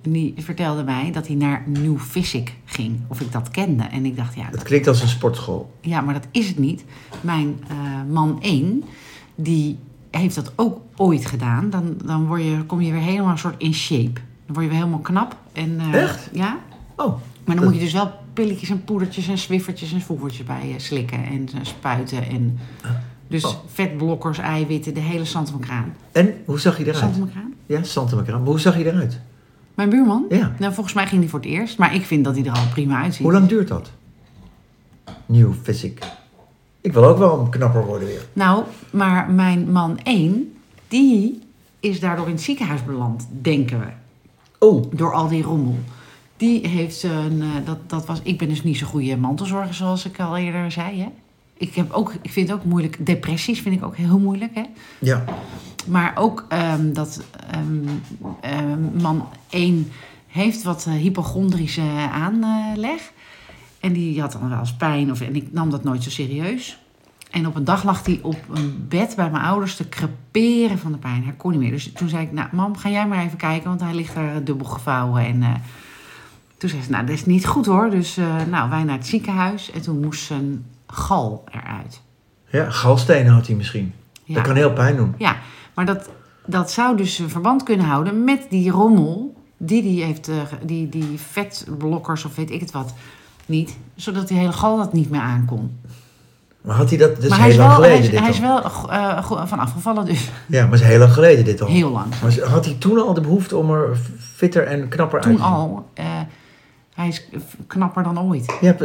[0.08, 3.00] Die vertelde mij dat hij naar New Physic ging.
[3.08, 3.84] Of ik dat kende.
[3.84, 5.74] En ik dacht, ja, Het dat, klinkt als een sportschool.
[5.82, 6.86] ja maar dat is het niet.
[7.22, 7.76] Mijn eh,
[8.14, 8.84] man 1,
[9.36, 9.78] die
[10.12, 11.70] heeft dat ook ooit gedaan.
[11.70, 14.14] Dan, dan word je, kom je weer helemaal een soort in shape.
[14.46, 15.38] Dan word je weer helemaal knap.
[15.54, 16.30] En, eh, Echt?
[16.34, 16.58] Ja.
[16.96, 20.46] Oh, Maar dan Dat- moet je dus wel pilletjes en poedertjes en zwiffertjes en voevertjes
[20.46, 22.30] bij je slikken en eh, spuiten.
[22.30, 22.60] En,
[23.28, 23.54] dus Oh.
[23.68, 25.24] vetblokkers, eiwitten, de hele
[25.60, 25.94] kraan.
[26.12, 27.14] en hoe zag hij eruit?
[27.32, 27.54] kraan?
[27.66, 28.40] Ja, Santemacraan.
[28.42, 29.20] Maar hoe zag hij eruit?
[29.76, 30.26] Mijn buurman?
[30.30, 30.56] Ja.
[30.60, 31.78] Nou, volgens mij ging die voor het eerst.
[31.78, 33.24] Maar ik vind dat hij er al prima uitziet.
[33.24, 33.92] Hoe lang duurt dat?
[35.26, 36.06] New Physic.
[36.82, 38.26] Ik wil ook wel een knapper worden weer.
[38.34, 40.54] Nou, maar mijn man 1,
[40.88, 41.42] die
[41.80, 43.86] is daardoor in het ziekenhuis beland, denken we.
[44.60, 45.80] Oh, Door al die rommel.
[46.38, 50.06] Die heeft een, eh, dat, dat was, ik ben dus niet zo'n goede mantelzorger zoals
[50.06, 51.00] ik al eerder zei.
[51.00, 51.08] Hè?
[51.58, 54.56] Ik, heb ook, ik vind het ook moeilijk, depressies vind ik ook heel moeilijk.
[54.56, 54.64] Hè?
[55.00, 55.24] ja.
[55.88, 57.88] Maar ook ehm, dat ehm,
[58.42, 59.92] ehm, man 1
[60.28, 63.12] heeft wat eh, hypochondrische aanleg.
[63.80, 65.12] En die had dan wel eens pijn.
[65.12, 66.80] Of, en ik nam dat nooit zo serieus.
[67.32, 70.92] En op een dag lag hij op een bed bij mijn ouders te creperen van
[70.92, 71.24] de pijn.
[71.24, 71.72] Hij kon niet meer.
[71.72, 73.70] Dus toen zei ik, nou mam, ga jij maar even kijken.
[73.70, 75.26] Want hij ligt daar dubbel gevouwen.
[75.26, 75.54] En eh,
[76.58, 77.90] toen zei ze, nou dat is niet goed hoor.
[77.90, 79.72] Dus eh, nou, wij naar het ziekenhuis.
[79.72, 80.66] En toen moest zijn
[80.96, 82.02] gal eruit.
[82.48, 83.94] Ja, galstenen had hij misschien.
[84.24, 84.34] Ja.
[84.34, 85.16] Dat kan heel pijn doen.
[85.18, 85.36] Ja,
[85.74, 86.10] maar dat,
[86.46, 90.90] dat zou dus een verband kunnen houden met die rommel die die heeft, eh, die,
[90.90, 92.94] die vetblokkers of weet ik het wat,
[93.46, 93.78] niet.
[93.96, 95.80] Zodat die hele gal dat niet meer aankon.
[96.62, 97.22] Maar had hij dat...
[97.22, 98.62] Dus maar heel lang wel, hij geleden is, dit hij is wel
[99.22, 100.30] go- van afgevallen dus.
[100.48, 101.68] Ja, maar is heel lang geleden dit al.
[101.68, 102.08] Heel lang.
[102.22, 105.44] Maar had hij toen al de behoefte om er fitter en knapper uit Toen te
[105.44, 105.52] zien?
[105.52, 105.90] al.
[106.94, 107.28] hij is
[107.68, 108.58] knapper dan ooit.
[108.62, 108.76] Ja,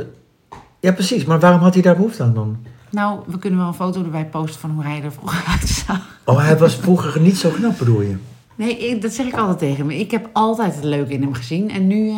[0.81, 1.25] ja, precies.
[1.25, 2.57] Maar waarom had hij daar behoefte aan dan?
[2.91, 6.19] Nou, we kunnen wel een foto erbij posten van hoe hij er vroeger uitzag.
[6.25, 8.17] Oh, hij was vroeger niet zo knap, bedoel je?
[8.55, 9.91] Nee, ik- dat zeg ik altijd tegen hem.
[9.91, 11.71] Ik heb altijd het leuke in hem gezien.
[11.71, 12.17] En nu eh,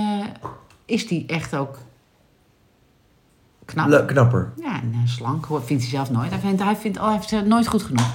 [0.84, 1.78] is hij echt ook
[3.64, 3.88] knap.
[3.88, 4.52] Le- knapper.
[4.56, 6.30] Ja, en eh, slank vindt hij zelf nooit.
[6.30, 8.14] Hij vindt, hij vindt, oh, hij vindt het nooit goed genoeg.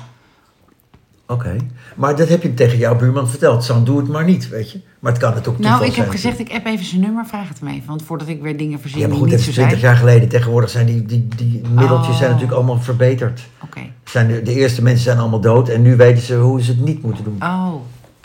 [1.27, 1.55] Oké.
[1.95, 3.63] Maar dat heb je tegen jouw buurman verteld.
[3.63, 4.79] Zo doe het maar niet, weet je.
[4.99, 6.03] Maar het kan het ook toeval Nou, ik zijn.
[6.05, 7.87] heb gezegd, ik heb even zijn nummer, vraag het hem even.
[7.87, 9.91] Want voordat ik weer dingen verzin Ja, maar goed, dat is zo 20 zijn.
[9.91, 10.29] jaar geleden.
[10.29, 12.17] Tegenwoordig zijn die, die, die middeltjes Oh.
[12.17, 13.41] zijn natuurlijk allemaal verbeterd.
[13.63, 13.79] Oké.
[14.03, 15.69] Zijn de, de eerste mensen zijn allemaal dood.
[15.69, 17.37] En nu weten ze hoe ze het niet moeten doen.
[17.41, 17.73] Oh.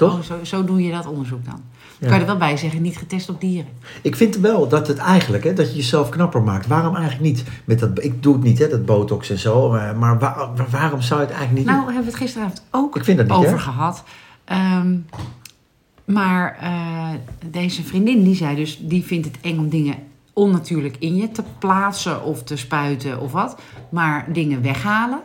[0.08, 0.18] Toch?
[0.18, 1.60] Oh, zo, zo doe je dat onderzoek dan.
[1.98, 2.06] Ja.
[2.08, 3.70] Kan je er wel bij zeggen, niet getest op dieren.
[4.02, 6.66] Ik vind wel dat het eigenlijk, hè, dat je jezelf knapper maakt.
[6.66, 7.44] Waarom eigenlijk niet?
[7.64, 9.70] Met dat, ik doe het niet, hè, dat botox en zo.
[9.70, 12.62] Maar, maar waar- waar- waarom zou je het eigenlijk niet Nou, hebben we het gisteravond
[12.70, 14.04] ook Ik vind dat niet over gehad.
[14.44, 14.96] Ehm,
[16.04, 17.08] maar eh,
[17.50, 19.94] deze vriendin, die zei dus, die vindt het eng om dingen
[20.32, 23.56] onnatuurlijk in je te plaatsen of te spuiten of wat.
[23.88, 25.20] Maar dingen weghalen,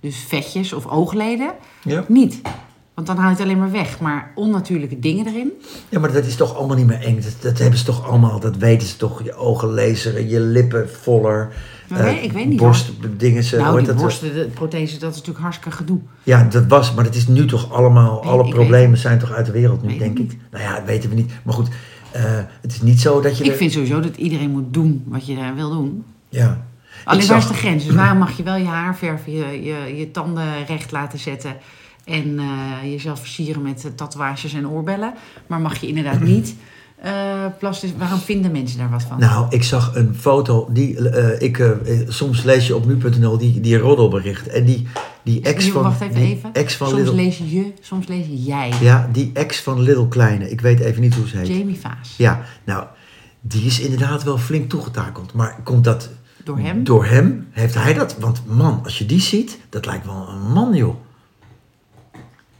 [0.00, 1.50] dus vetjes of oogleden,
[1.84, 1.92] doen?
[1.92, 2.04] Ja.
[2.08, 2.40] niet.
[3.00, 4.00] Want dan haal je het alleen maar weg.
[4.00, 5.50] Maar onnatuurlijke dingen erin.
[5.88, 7.20] ja, maar dat is toch allemaal niet meer eng.
[7.20, 9.22] Dat, dat hebben ze toch allemaal, dat weten ze toch.
[9.24, 11.52] Je ogen laseren, je lippen voller.
[11.88, 13.96] Maar nee, ik weet niet, Borstdingen, ze, nou, die dat?
[13.96, 15.98] borsten, de prothese, dat is natuurlijk hartstikke gedoe.
[16.22, 19.46] Ja, dat was, maar dat is nu toch allemaal, Nee, alle problemen zijn toch uit
[19.46, 20.36] de wereld nu, denk ik.
[20.50, 21.32] Nou ja, dat weten we niet.
[21.42, 21.68] Maar goed,
[22.10, 22.22] eh,
[22.60, 23.44] het is niet zo dat je...
[23.44, 26.04] Ik er- vind sowieso dat iedereen moet doen wat je eh, wil doen.
[26.28, 26.64] Ja.
[27.04, 27.84] Alleen waar is de grens?
[27.84, 31.56] Dus waarom mag je wel je haar verven, je, je, je tanden recht laten zetten
[32.10, 35.14] en eh, jezelf versieren met eh, tatoeages en oorbellen,
[35.46, 36.54] maar mag je inderdaad niet
[37.58, 37.90] plastisch?
[37.98, 39.18] Waarom vinden mensen daar wat van?
[39.18, 41.76] Nou, ik zag een foto, die, ik,
[42.08, 44.48] soms lees je op nu.nl die, die roddelbericht.
[44.48, 44.86] En die,
[45.22, 45.82] die ex van...
[45.82, 46.52] Wacht even.
[46.52, 48.72] Ex van soms Little, lees je, soms lees jij.
[48.80, 50.50] Ja, die ex van Little Kleine.
[50.50, 51.48] Ik weet even niet hoe ze heet.
[51.48, 52.14] Jamie Vaas.
[52.16, 52.84] Ja, nou,
[53.40, 55.32] die is inderdaad wel flink toegetakeld.
[55.32, 56.10] Maar komt dat
[56.44, 56.84] Door hem?
[56.84, 57.48] door hem?
[57.50, 58.16] Heeft hij dat?
[58.18, 60.94] Want man, als je die ziet, dat lijkt wel een man, joh.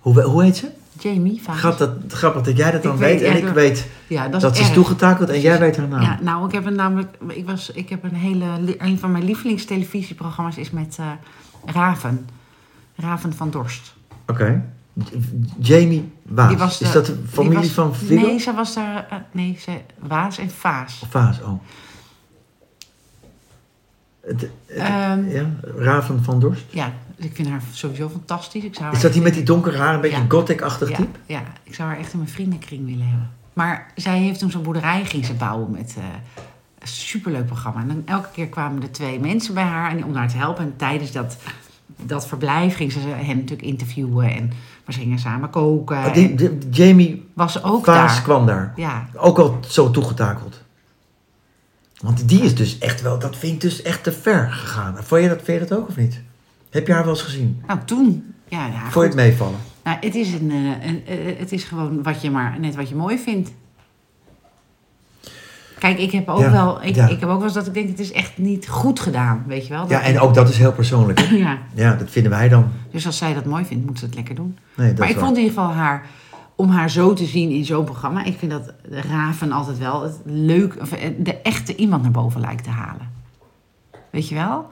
[0.01, 0.69] Hoe, hoe heet ze?
[0.99, 1.41] Jamie.
[1.47, 4.29] Grappig dat, grappig dat jij dat dan Ik weet, weet- en ik door- weet ja,
[4.29, 6.01] dat, dat, ze is toegetakeld en jij weet haar naam.
[6.03, 9.25] Ja, nou, ik heb een namelijk, ik was, ik heb een hele, een van mijn
[9.25, 11.07] lievelingstelevisieprogramma's is met eh,
[11.65, 12.29] Raven,
[12.97, 13.95] Raven van Dorst.
[14.27, 14.65] Oké.
[15.59, 16.49] Jamie Waas.
[16.49, 18.27] Die was is dat de familie was- van Viggo?
[18.27, 21.03] Nee, ze was daar, eh, nee, ze, Waas en Vaas.
[21.11, 21.61] Vaas, oh.
[24.21, 26.65] Het, het- Ehm, ja, Raven van Dorst.
[26.71, 28.65] Ja, ik vind haar sowieso fantastisch.
[28.65, 30.25] Ik zou haar Is dat die met die donkere haar, een beetje Ja.
[30.29, 31.19] gothic-achtig ja, type?
[31.27, 33.31] ja, ik zou haar echt in mijn vriendenkring willen hebben.
[33.53, 36.05] Maar zij heeft toen zo'n boerderij ging ze bouwen met eh,
[36.79, 37.81] een superleuk programma.
[37.81, 40.65] En dan elke keer kwamen er twee mensen bij haar en, om haar te helpen.
[40.65, 41.37] En tijdens dat,
[42.03, 44.35] dat verblijf ging ze hen natuurlijk interviewen.
[44.35, 44.47] En,
[44.85, 45.97] maar ze gingen samen koken.
[45.97, 48.23] Oh, die, en die- Jamie was ook Vaas daar.
[48.23, 48.73] kwam daar.
[48.77, 50.63] Ja, Ook al zo toegetakeld.
[52.01, 54.97] Want die is dus echt wel, dat vind ik dus echt te ver gegaan.
[55.03, 56.21] Vond je dat, vind je dat ook of niet?
[56.71, 57.63] Heb je haar wel eens gezien?
[57.67, 58.35] Nou, toen.
[58.49, 59.59] Ja, ja Vond je het meevallen?
[59.85, 62.89] Nou, het is, een, eh, een, eh, het is gewoon wat je maar, net wat
[62.89, 63.51] je mooi vindt.
[65.79, 67.09] Kijk, ik heb ook Ja, wel, ik, ja.
[67.09, 69.67] ik heb ook wel eens dat ik denk, het is echt niet goed gedaan, weet
[69.67, 69.81] je wel.
[69.81, 71.21] Dat- Ja, en ook dat is heel persoonlijk.
[71.45, 72.71] ja, Ja, dat vinden wij dan.
[72.91, 74.59] dus als zij dat mooi vindt, moet ze het lekker doen.
[74.77, 76.07] Nee, dat maar ik vond in ieder geval haar,
[76.55, 80.19] om haar zo te zien in zo'n programma, ik vind dat Raven altijd wel het
[80.25, 83.11] leuk, of eh, de echte iemand naar boven lijkt te halen.
[84.11, 84.71] Weet je wel?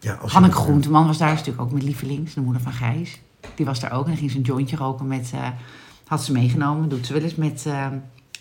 [0.00, 3.20] Ja, als Hanneke Groenteman was daar natuurlijk ook met Lievelings, de moeder van Gijs.
[3.54, 5.48] Die was daar ook en dan ging ze een jointje roken met, eh,
[6.06, 7.86] had ze meegenomen, doet ze wel eens met eh,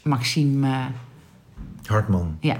[0.04, 0.68] Maxime.
[0.68, 0.86] eh,
[1.86, 2.38] Hartman.
[2.40, 2.56] ja.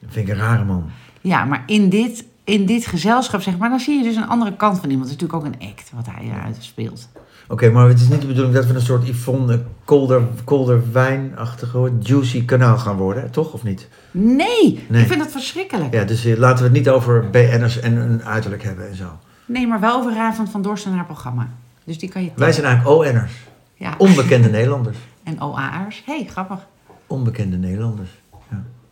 [0.00, 0.84] Dat vind ik een rare man.
[1.20, 4.56] ja, maar in dit, in dit gezelschap, zeg maar, dan zie je dus een andere
[4.56, 5.10] kant van iemand.
[5.10, 7.08] Het is natuurlijk ook een act wat hij eruit speelt.
[7.48, 11.92] Oké, maar het is niet de bedoeling dat we een soort Yvonne Kolder, Kolder wijnachtige
[12.00, 13.52] juicy kanaal gaan worden, toch?
[13.52, 13.88] Of niet?
[14.10, 15.02] Nee, Nee.
[15.02, 15.92] ik vind dat verschrikkelijk.
[15.94, 19.18] Ja, dus eh, laten we het niet over BN'ers en hun uiterlijk hebben en zo.
[19.46, 21.48] Nee, maar wel over Raven van Dorst en haar programma.
[21.84, 23.32] Dus die kan je Wij zijn eigenlijk ON'ers.
[23.74, 23.94] Ja.
[23.98, 24.96] Onbekende Nederlanders.
[25.24, 26.02] En OA'ers.
[26.06, 26.58] hey, grappig.
[27.06, 28.10] Onbekende Nederlanders.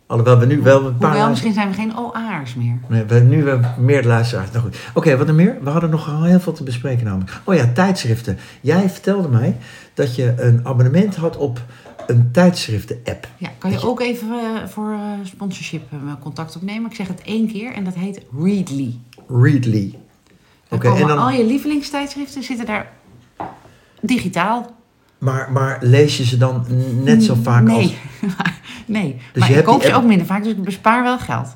[0.07, 1.09] Alhoewel we nu wel een paar...
[1.09, 2.79] Hoewel, misschien zijn we geen OA'ers meer.
[2.87, 4.51] Nee, we hebben nu wel meer luisteraars.
[4.51, 4.77] Nou goed.
[4.93, 5.57] Oké, wat er meer?
[5.61, 7.41] We hadden nog heel veel te bespreken namelijk.
[7.43, 8.37] Oh ja, tijdschriften.
[8.61, 9.57] Jij vertelde mij
[9.93, 11.61] dat je een abonnement had op
[12.07, 13.27] een tijdschriften-app.
[13.37, 16.89] Ja, kan je ook even eh, voor eh, sponsorship eh, contact opnemen?
[16.89, 18.99] Ik zeg het één keer en dat heet Readly.
[19.27, 19.97] Readly.
[20.69, 21.17] Oké, en dan...
[21.17, 22.91] al je lievelingstijdschriften zitten daar
[24.01, 24.75] digitaal.
[25.17, 26.65] Maar, maar lees je ze dan
[27.03, 27.75] net zo vaak nee.
[27.75, 27.85] als...
[28.21, 28.31] nee,
[28.87, 31.55] Dus maar je ik koop ze ook minder vaak, dus ik bespaar wel geld.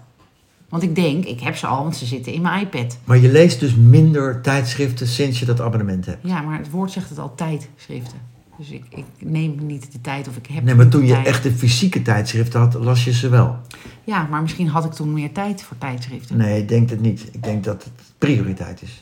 [0.69, 2.97] Want ik denk, ik heb ze al, want ze zitten in mijn iPad.
[3.03, 6.27] Maar je leest dus minder tijdschriften sinds je dat abonnement hebt.
[6.27, 8.17] Ja, maar het woord zegt het al, tijdschriften.
[8.57, 11.25] Dus ik, ik neem niet de tijd of ik heb Nee, maar toen je tijd.
[11.25, 13.55] echte fysieke tijdschriften had, las je ze wel.
[14.03, 16.37] Ja, maar misschien had ik toen meer tijd voor tijdschriften.
[16.37, 17.27] Nee, ik denk het niet.
[17.31, 19.01] Ik denk dat het prioriteit is.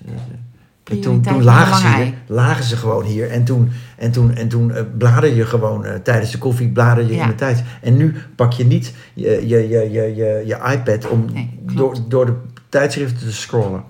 [1.00, 3.30] Toen, toen lagen, ze hier, lagen ze gewoon hier.
[3.30, 7.06] En toen, en toen, en toen eh, blader je gewoon eh, tijdens de koffie blader
[7.06, 7.22] je Ja.
[7.24, 7.64] in de tijd.
[7.82, 11.98] En nu pak je niet je, je, je, je, je, je iPad om Nee, door,
[12.08, 12.34] door de
[12.70, 13.84] tijdschriften te scrollen.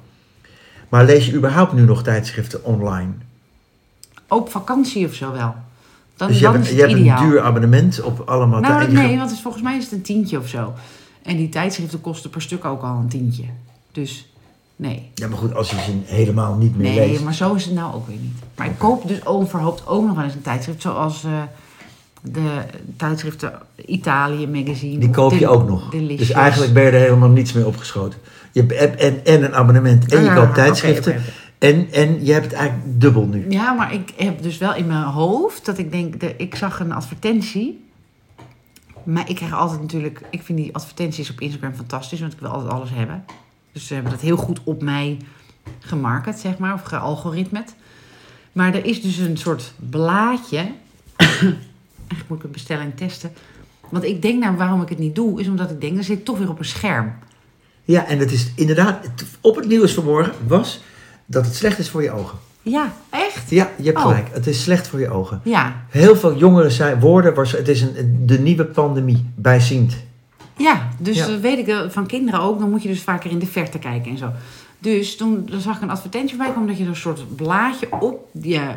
[0.90, 3.12] Maar lees je überhaupt nu nog tijdschriften online?
[4.28, 5.56] Op vakantie of zo wel.
[6.16, 7.24] Dan, dus je dan hebt, is een- het je hebt ideaal.
[7.24, 10.38] een duur abonnement op allemaal nou, tij- nee, want volgens mij is het een tientje
[10.40, 10.74] of zo.
[11.24, 13.44] En die tijdschriften kosten per stuk ook al een tientje.
[13.92, 14.29] Dus
[14.80, 15.10] nee.
[15.14, 17.24] Ja, maar goed, als je ze helemaal niet meer Nee, leest.
[17.24, 18.38] maar zo is het nou ook weer niet.
[18.56, 20.82] Maar ik koop dus onverhoopt ook nog wel eens een tijdschrift.
[20.82, 21.42] Zoals eh,
[22.22, 22.62] de
[22.98, 23.54] tijdschriften
[23.86, 24.98] Italië Magazine.
[24.98, 25.90] Die koop je ook nog.
[25.90, 26.18] Delicious.
[26.28, 28.20] Dus eigenlijk ben je er helemaal niets mee opgeschoten.
[28.52, 31.22] Je hebt en, en een abonnement en Ah, je ja, koopt tijdschriften.
[31.58, 33.46] En, en je hebt het eigenlijk dubbel nu.
[33.50, 36.80] Ja, maar ik heb dus wel in mijn hoofd dat ik denk, de, ik zag
[36.80, 37.88] een advertentie.
[39.04, 42.50] Maar ik krijg altijd natuurlijk, ik vind die advertenties op Instagram fantastisch, want ik wil
[42.50, 43.24] altijd alles hebben.
[43.80, 45.18] Dus ze hebben dat heel goed op mij
[45.80, 47.76] gemarket, zeg maar, of gealgoritmet.
[48.52, 50.58] Maar er is dus een soort blaadje.
[51.18, 53.32] Eigenlijk moet ik een bestelling testen.
[53.90, 56.26] Want ik denk nou, waarom ik het niet doe, is omdat ik denk, dan zit
[56.26, 57.14] toch weer op een scherm.
[57.84, 59.08] Ja, en het is inderdaad,
[59.42, 60.82] op het nieuws vanmorgen was
[61.26, 62.38] dat het slecht is voor je ogen.
[62.62, 63.50] Ja, echt?
[63.50, 64.04] Ja, je hebt Oh.
[64.04, 64.30] gelijk.
[64.32, 65.42] Het is slecht voor je ogen.
[65.44, 69.98] Ja, Heel veel jongeren zijn woorden, het is een, de nieuwe pandemie, bijziend.
[70.60, 71.28] Ja, dus Ja.
[71.28, 72.60] dat weet ik eh, van kinderen ook.
[72.60, 74.32] Dan moet je dus vaker in de verte kijken en zo.
[74.80, 78.30] Dus toen dan zag ik een advertentie bij komen dat je een soort blaadje op
[78.42, 78.72] je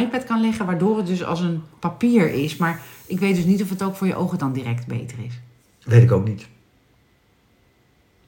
[0.00, 2.56] iPad kan leggen, waardoor het dus als een papier is.
[2.56, 5.38] Maar ik weet dus niet of het ook voor je ogen dan direct beter is.
[5.84, 6.46] Weet ik ook niet.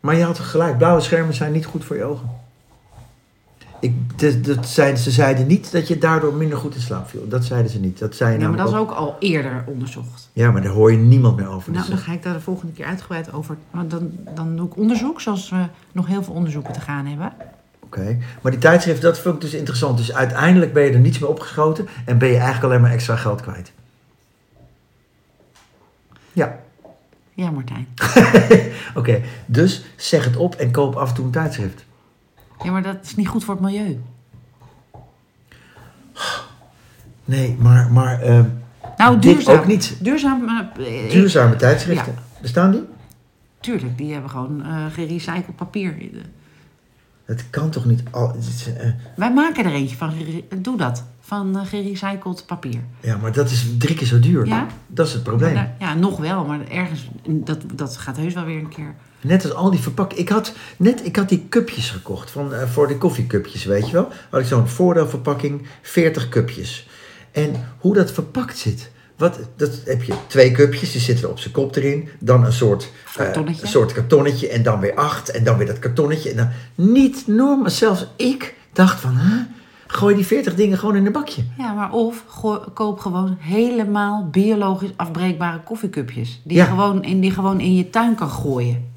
[0.00, 2.30] Maar je had gelijk, blauwe schermen zijn niet goed voor je ogen.
[3.84, 7.28] Ik, de- zeiden, ze zeiden niet dat je daardoor minder goed in slaap viel.
[7.28, 7.98] Dat zeiden ze niet.
[7.98, 10.28] Dat zei Ja, maar dat is ook al eerder onderzocht.
[10.32, 11.72] Ja, maar daar hoor je niemand meer over.
[11.72, 13.56] Nou, Dus, dan ga ik daar de volgende keer uitgebreid over.
[13.70, 17.32] Maar dan, dan doe ik onderzoek, zoals we nog heel veel onderzoeken te gaan hebben.
[17.80, 19.96] Oké, maar die tijdschrift, dat vond ik dus interessant.
[19.98, 23.16] Dus uiteindelijk ben je er niets meer opgeschoten en ben je eigenlijk alleen maar extra
[23.16, 23.72] geld kwijt.
[26.32, 26.58] Ja,
[27.34, 27.86] Ja, Martijn.
[29.00, 29.20] oké.
[29.46, 31.84] Dus zeg het op en koop af en toe een tijdschrift.
[32.62, 34.00] Ja, maar dat is niet goed voor het milieu.
[37.24, 38.40] Nee, maar, maar eh,
[38.96, 39.58] Nou, dit duurzaam.
[39.58, 39.96] ook niet.
[40.02, 42.14] Eh, eh, Duurzame tijdschriften.
[42.40, 42.82] Bestaan die?
[43.60, 45.94] Tuurlijk, die hebben gewoon eh gerecycled papier.
[47.24, 48.34] Het kan toch niet al...
[48.38, 50.12] is, eh, Wij maken er eentje van.
[50.58, 51.04] Doe dat.
[51.20, 52.80] Van eh, gerecycled papier.
[53.00, 54.46] ja, maar dat is drie keer zo duur.
[54.46, 54.66] Ja?
[54.86, 55.54] Dat is het probleem.
[55.54, 58.94] Daar- ja, nog wel, maar ergens, dat, dat gaat heus wel weer een keer.
[59.20, 60.22] Net als al die verpakkingen.
[60.24, 63.92] Ik had net ik had die cupjes gekocht van, eh, voor de koffiecupjes, weet je
[63.92, 64.08] wel.
[64.30, 66.88] Had ik zo'n voordeelverpakking, 40 cupjes.
[67.32, 68.90] En hoe dat verpakt zit.
[69.16, 72.08] Wat, dat heb je twee cupjes, die zitten op zijn kop erin.
[72.18, 73.62] Dan een soort, eh, Kartonnetje.
[73.62, 75.30] een soort kartonnetje en dan weer acht.
[75.30, 76.30] En dan weer dat kartonnetje.
[76.30, 77.70] En dan, niet normaal.
[77.70, 79.42] Zelfs ik, dacht van, hè?
[79.86, 81.42] Gooi die 40 dingen gewoon in een bakje.
[81.58, 82.24] Ja, maar of
[82.74, 86.40] koop gewoon helemaal biologisch afbreekbare koffiecupjes.
[86.44, 86.64] Die, Ja.
[86.64, 88.92] gewoon in, die gewoon in je tuin kan gooien.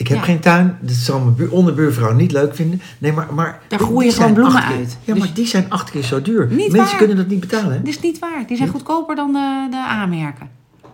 [0.00, 0.24] Ik heb Ja.
[0.24, 2.80] geen tuin, dat zal mijn buur, onderbuurvrouw niet leuk vinden.
[2.98, 4.98] Nee, maar, maar Daar groeien gewoon bloemen keer- uit.
[5.04, 6.46] Ja, Dus- maar die zijn acht keer zo duur.
[6.46, 6.96] Niet Mensen waar.
[6.96, 7.70] kunnen dat niet betalen.
[7.72, 7.78] hè?
[7.78, 8.44] Dat is niet waar.
[8.46, 10.48] Die zijn goedkoper dan de, de A-merken.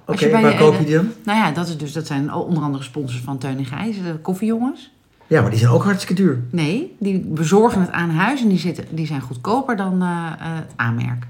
[0.06, 1.08] Oké, waar je- koop eh, je die dan?
[1.24, 4.14] Nou ja, dat, is dus, dat zijn onder andere sponsors van Teun en Gijs, de
[4.22, 4.90] koffiejongens.
[5.26, 6.38] Ja, maar die zijn ook hartstikke duur.
[6.50, 10.54] Nee, die bezorgen het aan huis en die, zitten, die zijn goedkoper dan eh, eh,
[10.54, 11.26] het A-merk.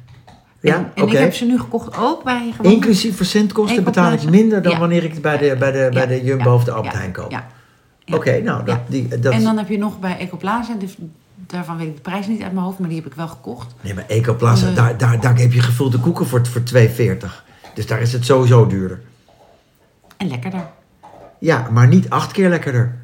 [0.61, 2.73] Ja, en en ik heb ze nu gekocht ook bij gewoon...
[2.73, 4.79] Inclusief verzendkosten betaal ik minder dan Ja.
[4.79, 7.13] wanneer ik het bij de, bij de, bij de Jumbo ja, of de Albert Heijn
[7.13, 7.31] koop.
[7.31, 7.47] Ja.
[8.13, 9.33] Oké, nou, dat, die, dat...
[9.33, 10.97] En dan heb je nog bij Ecoplaza, dus
[11.35, 13.75] daarvan weet ik de prijs niet uit mijn hoofd, maar die heb ik wel gekocht.
[13.81, 14.75] Nee, maar Ecoplaza, Eh.
[14.75, 17.45] daar, daar, daar heb je gevulde koeken voor, voor 2,40.
[17.75, 19.01] Dus daar is het sowieso duurder.
[20.17, 20.67] En lekkerder.
[21.39, 22.97] Ja, maar niet acht keer lekkerder.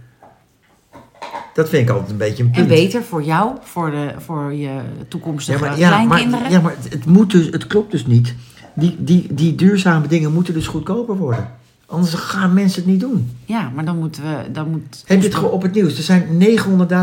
[1.55, 2.71] Dat vind ik altijd een beetje een punt.
[2.71, 6.41] En beter voor jou, voor, de, voor je toekomstige ja, maar, ja, kleinkinderen.
[6.41, 8.35] maar, ja, maar het, het moet dus, het klopt dus niet.
[8.75, 11.51] Die, die, die duurzame dingen moeten dus goedkoper worden.
[11.93, 13.37] Anders gaan mensen het niet doen.
[13.45, 14.51] Ja, maar dan moeten we...
[14.53, 15.97] Dan moet, Heb je het gewoon op het nieuws?
[15.97, 16.25] Er zijn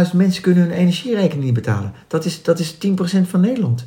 [0.09, 1.93] 900.000 mensen kunnen hun energierekening niet betalen.
[2.07, 2.77] Dat is, dat is 10%
[3.29, 3.85] van Nederland.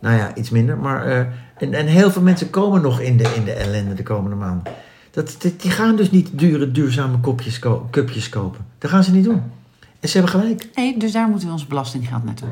[0.00, 0.76] Nou ja, iets minder.
[0.78, 1.18] Maar, eh,
[1.58, 4.72] en, en heel veel mensen komen nog in de, in de ellende de komende maanden.
[5.10, 8.64] Dat, dat- die gaan dus niet dure, duurzame kopjes, ko- cupjes kopen.
[8.78, 9.42] Dat gaan ze niet doen.
[10.00, 10.68] En ze hebben gelijk.
[10.74, 12.48] Nee, dus daar moeten we ons belastinggeld naartoe.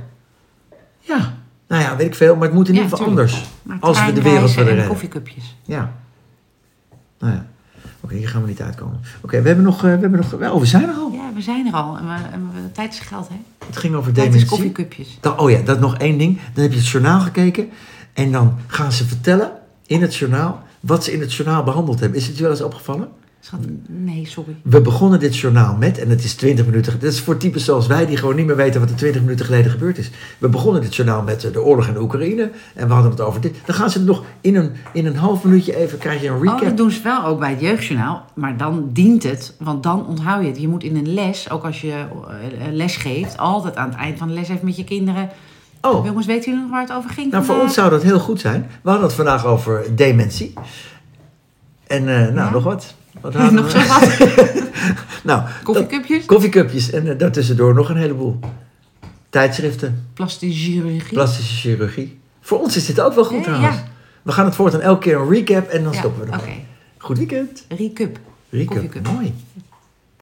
[1.01, 1.35] Ja,
[1.69, 2.35] nou ja, weet ik veel.
[2.37, 3.45] Maar het moet in ieder geval anders.
[3.81, 4.87] Als we de wereld willen en redden.
[4.93, 5.57] koffiecupjes.
[5.63, 5.93] Ja.
[7.19, 7.47] Nou ja.
[8.05, 9.01] Oké, hier gaan we niet uitkomen.
[9.21, 9.77] Oké, we hebben nog...
[9.77, 11.11] eh, we, hebben nog oh, we zijn er al.
[11.13, 11.97] Ja, we zijn er al.
[11.99, 13.35] En we, en we, tijd is geld, hè?
[13.67, 14.49] Het ging over Tijd dementie.
[14.49, 15.19] koffiecupjes.
[15.37, 16.41] Oh ja, dat nog één ding.
[16.55, 17.69] Dan heb je het journaal gekeken.
[18.13, 19.51] En dan gaan ze vertellen
[19.87, 22.19] in het journaal wat ze in het journaal behandeld hebben.
[22.19, 23.09] Is het je wel eens opgevallen?
[23.45, 24.57] Schat, nee, sorry.
[24.63, 26.93] We begonnen dit journaal met, en het is 20 minuten.
[27.01, 29.45] Dat is voor types zoals wij die gewoon niet meer weten wat er 20 minuten
[29.45, 30.11] geleden gebeurd is.
[30.39, 32.51] We begonnen dit journaal met eh, de oorlog in de Oekraïne.
[32.75, 33.57] En we hadden het over dit.
[33.65, 36.35] Dan gaan ze het nog in een, in een half minuutje even, krijg je een
[36.35, 36.61] Oh, recap.
[36.61, 38.25] dat doen ze wel ook bij het jeugdjournaal.
[38.35, 40.61] Maar dan dient het, want dan onthoud je het.
[40.61, 44.19] Je moet in een les, ook als je eh, les geeft, altijd aan het eind
[44.19, 45.29] van de les even met je kinderen.
[45.81, 47.31] Oh, Jongens, weten jullie nog waar het over ging?
[47.33, 48.67] nou voor ons zou dat heel goed zijn.
[48.83, 50.53] We hadden het vandaag over dementie.
[51.87, 52.51] En eh, nou, Ja?
[52.51, 52.95] nog wat.
[53.21, 53.81] Wat hadden nog we?
[53.81, 54.63] zo wat?
[55.25, 56.25] nou, Koffiecupjes?
[56.27, 58.39] Koffiecupjes en eh, daartussendoor nog een heleboel.
[59.31, 61.13] Tijdschriften, Plastische chirurgie.
[61.13, 62.19] plastische chirurgie.
[62.41, 63.77] Voor ons is dit ook wel goed Ja, trouwens.
[63.77, 63.85] ja.
[64.23, 66.65] We gaan het voortaan elke keer een recap en dan Ja, stoppen we ermee.
[66.99, 67.65] Goed weekend.
[67.69, 68.19] Recap,
[68.67, 69.09] Koffiecup.
[69.13, 69.35] mooi.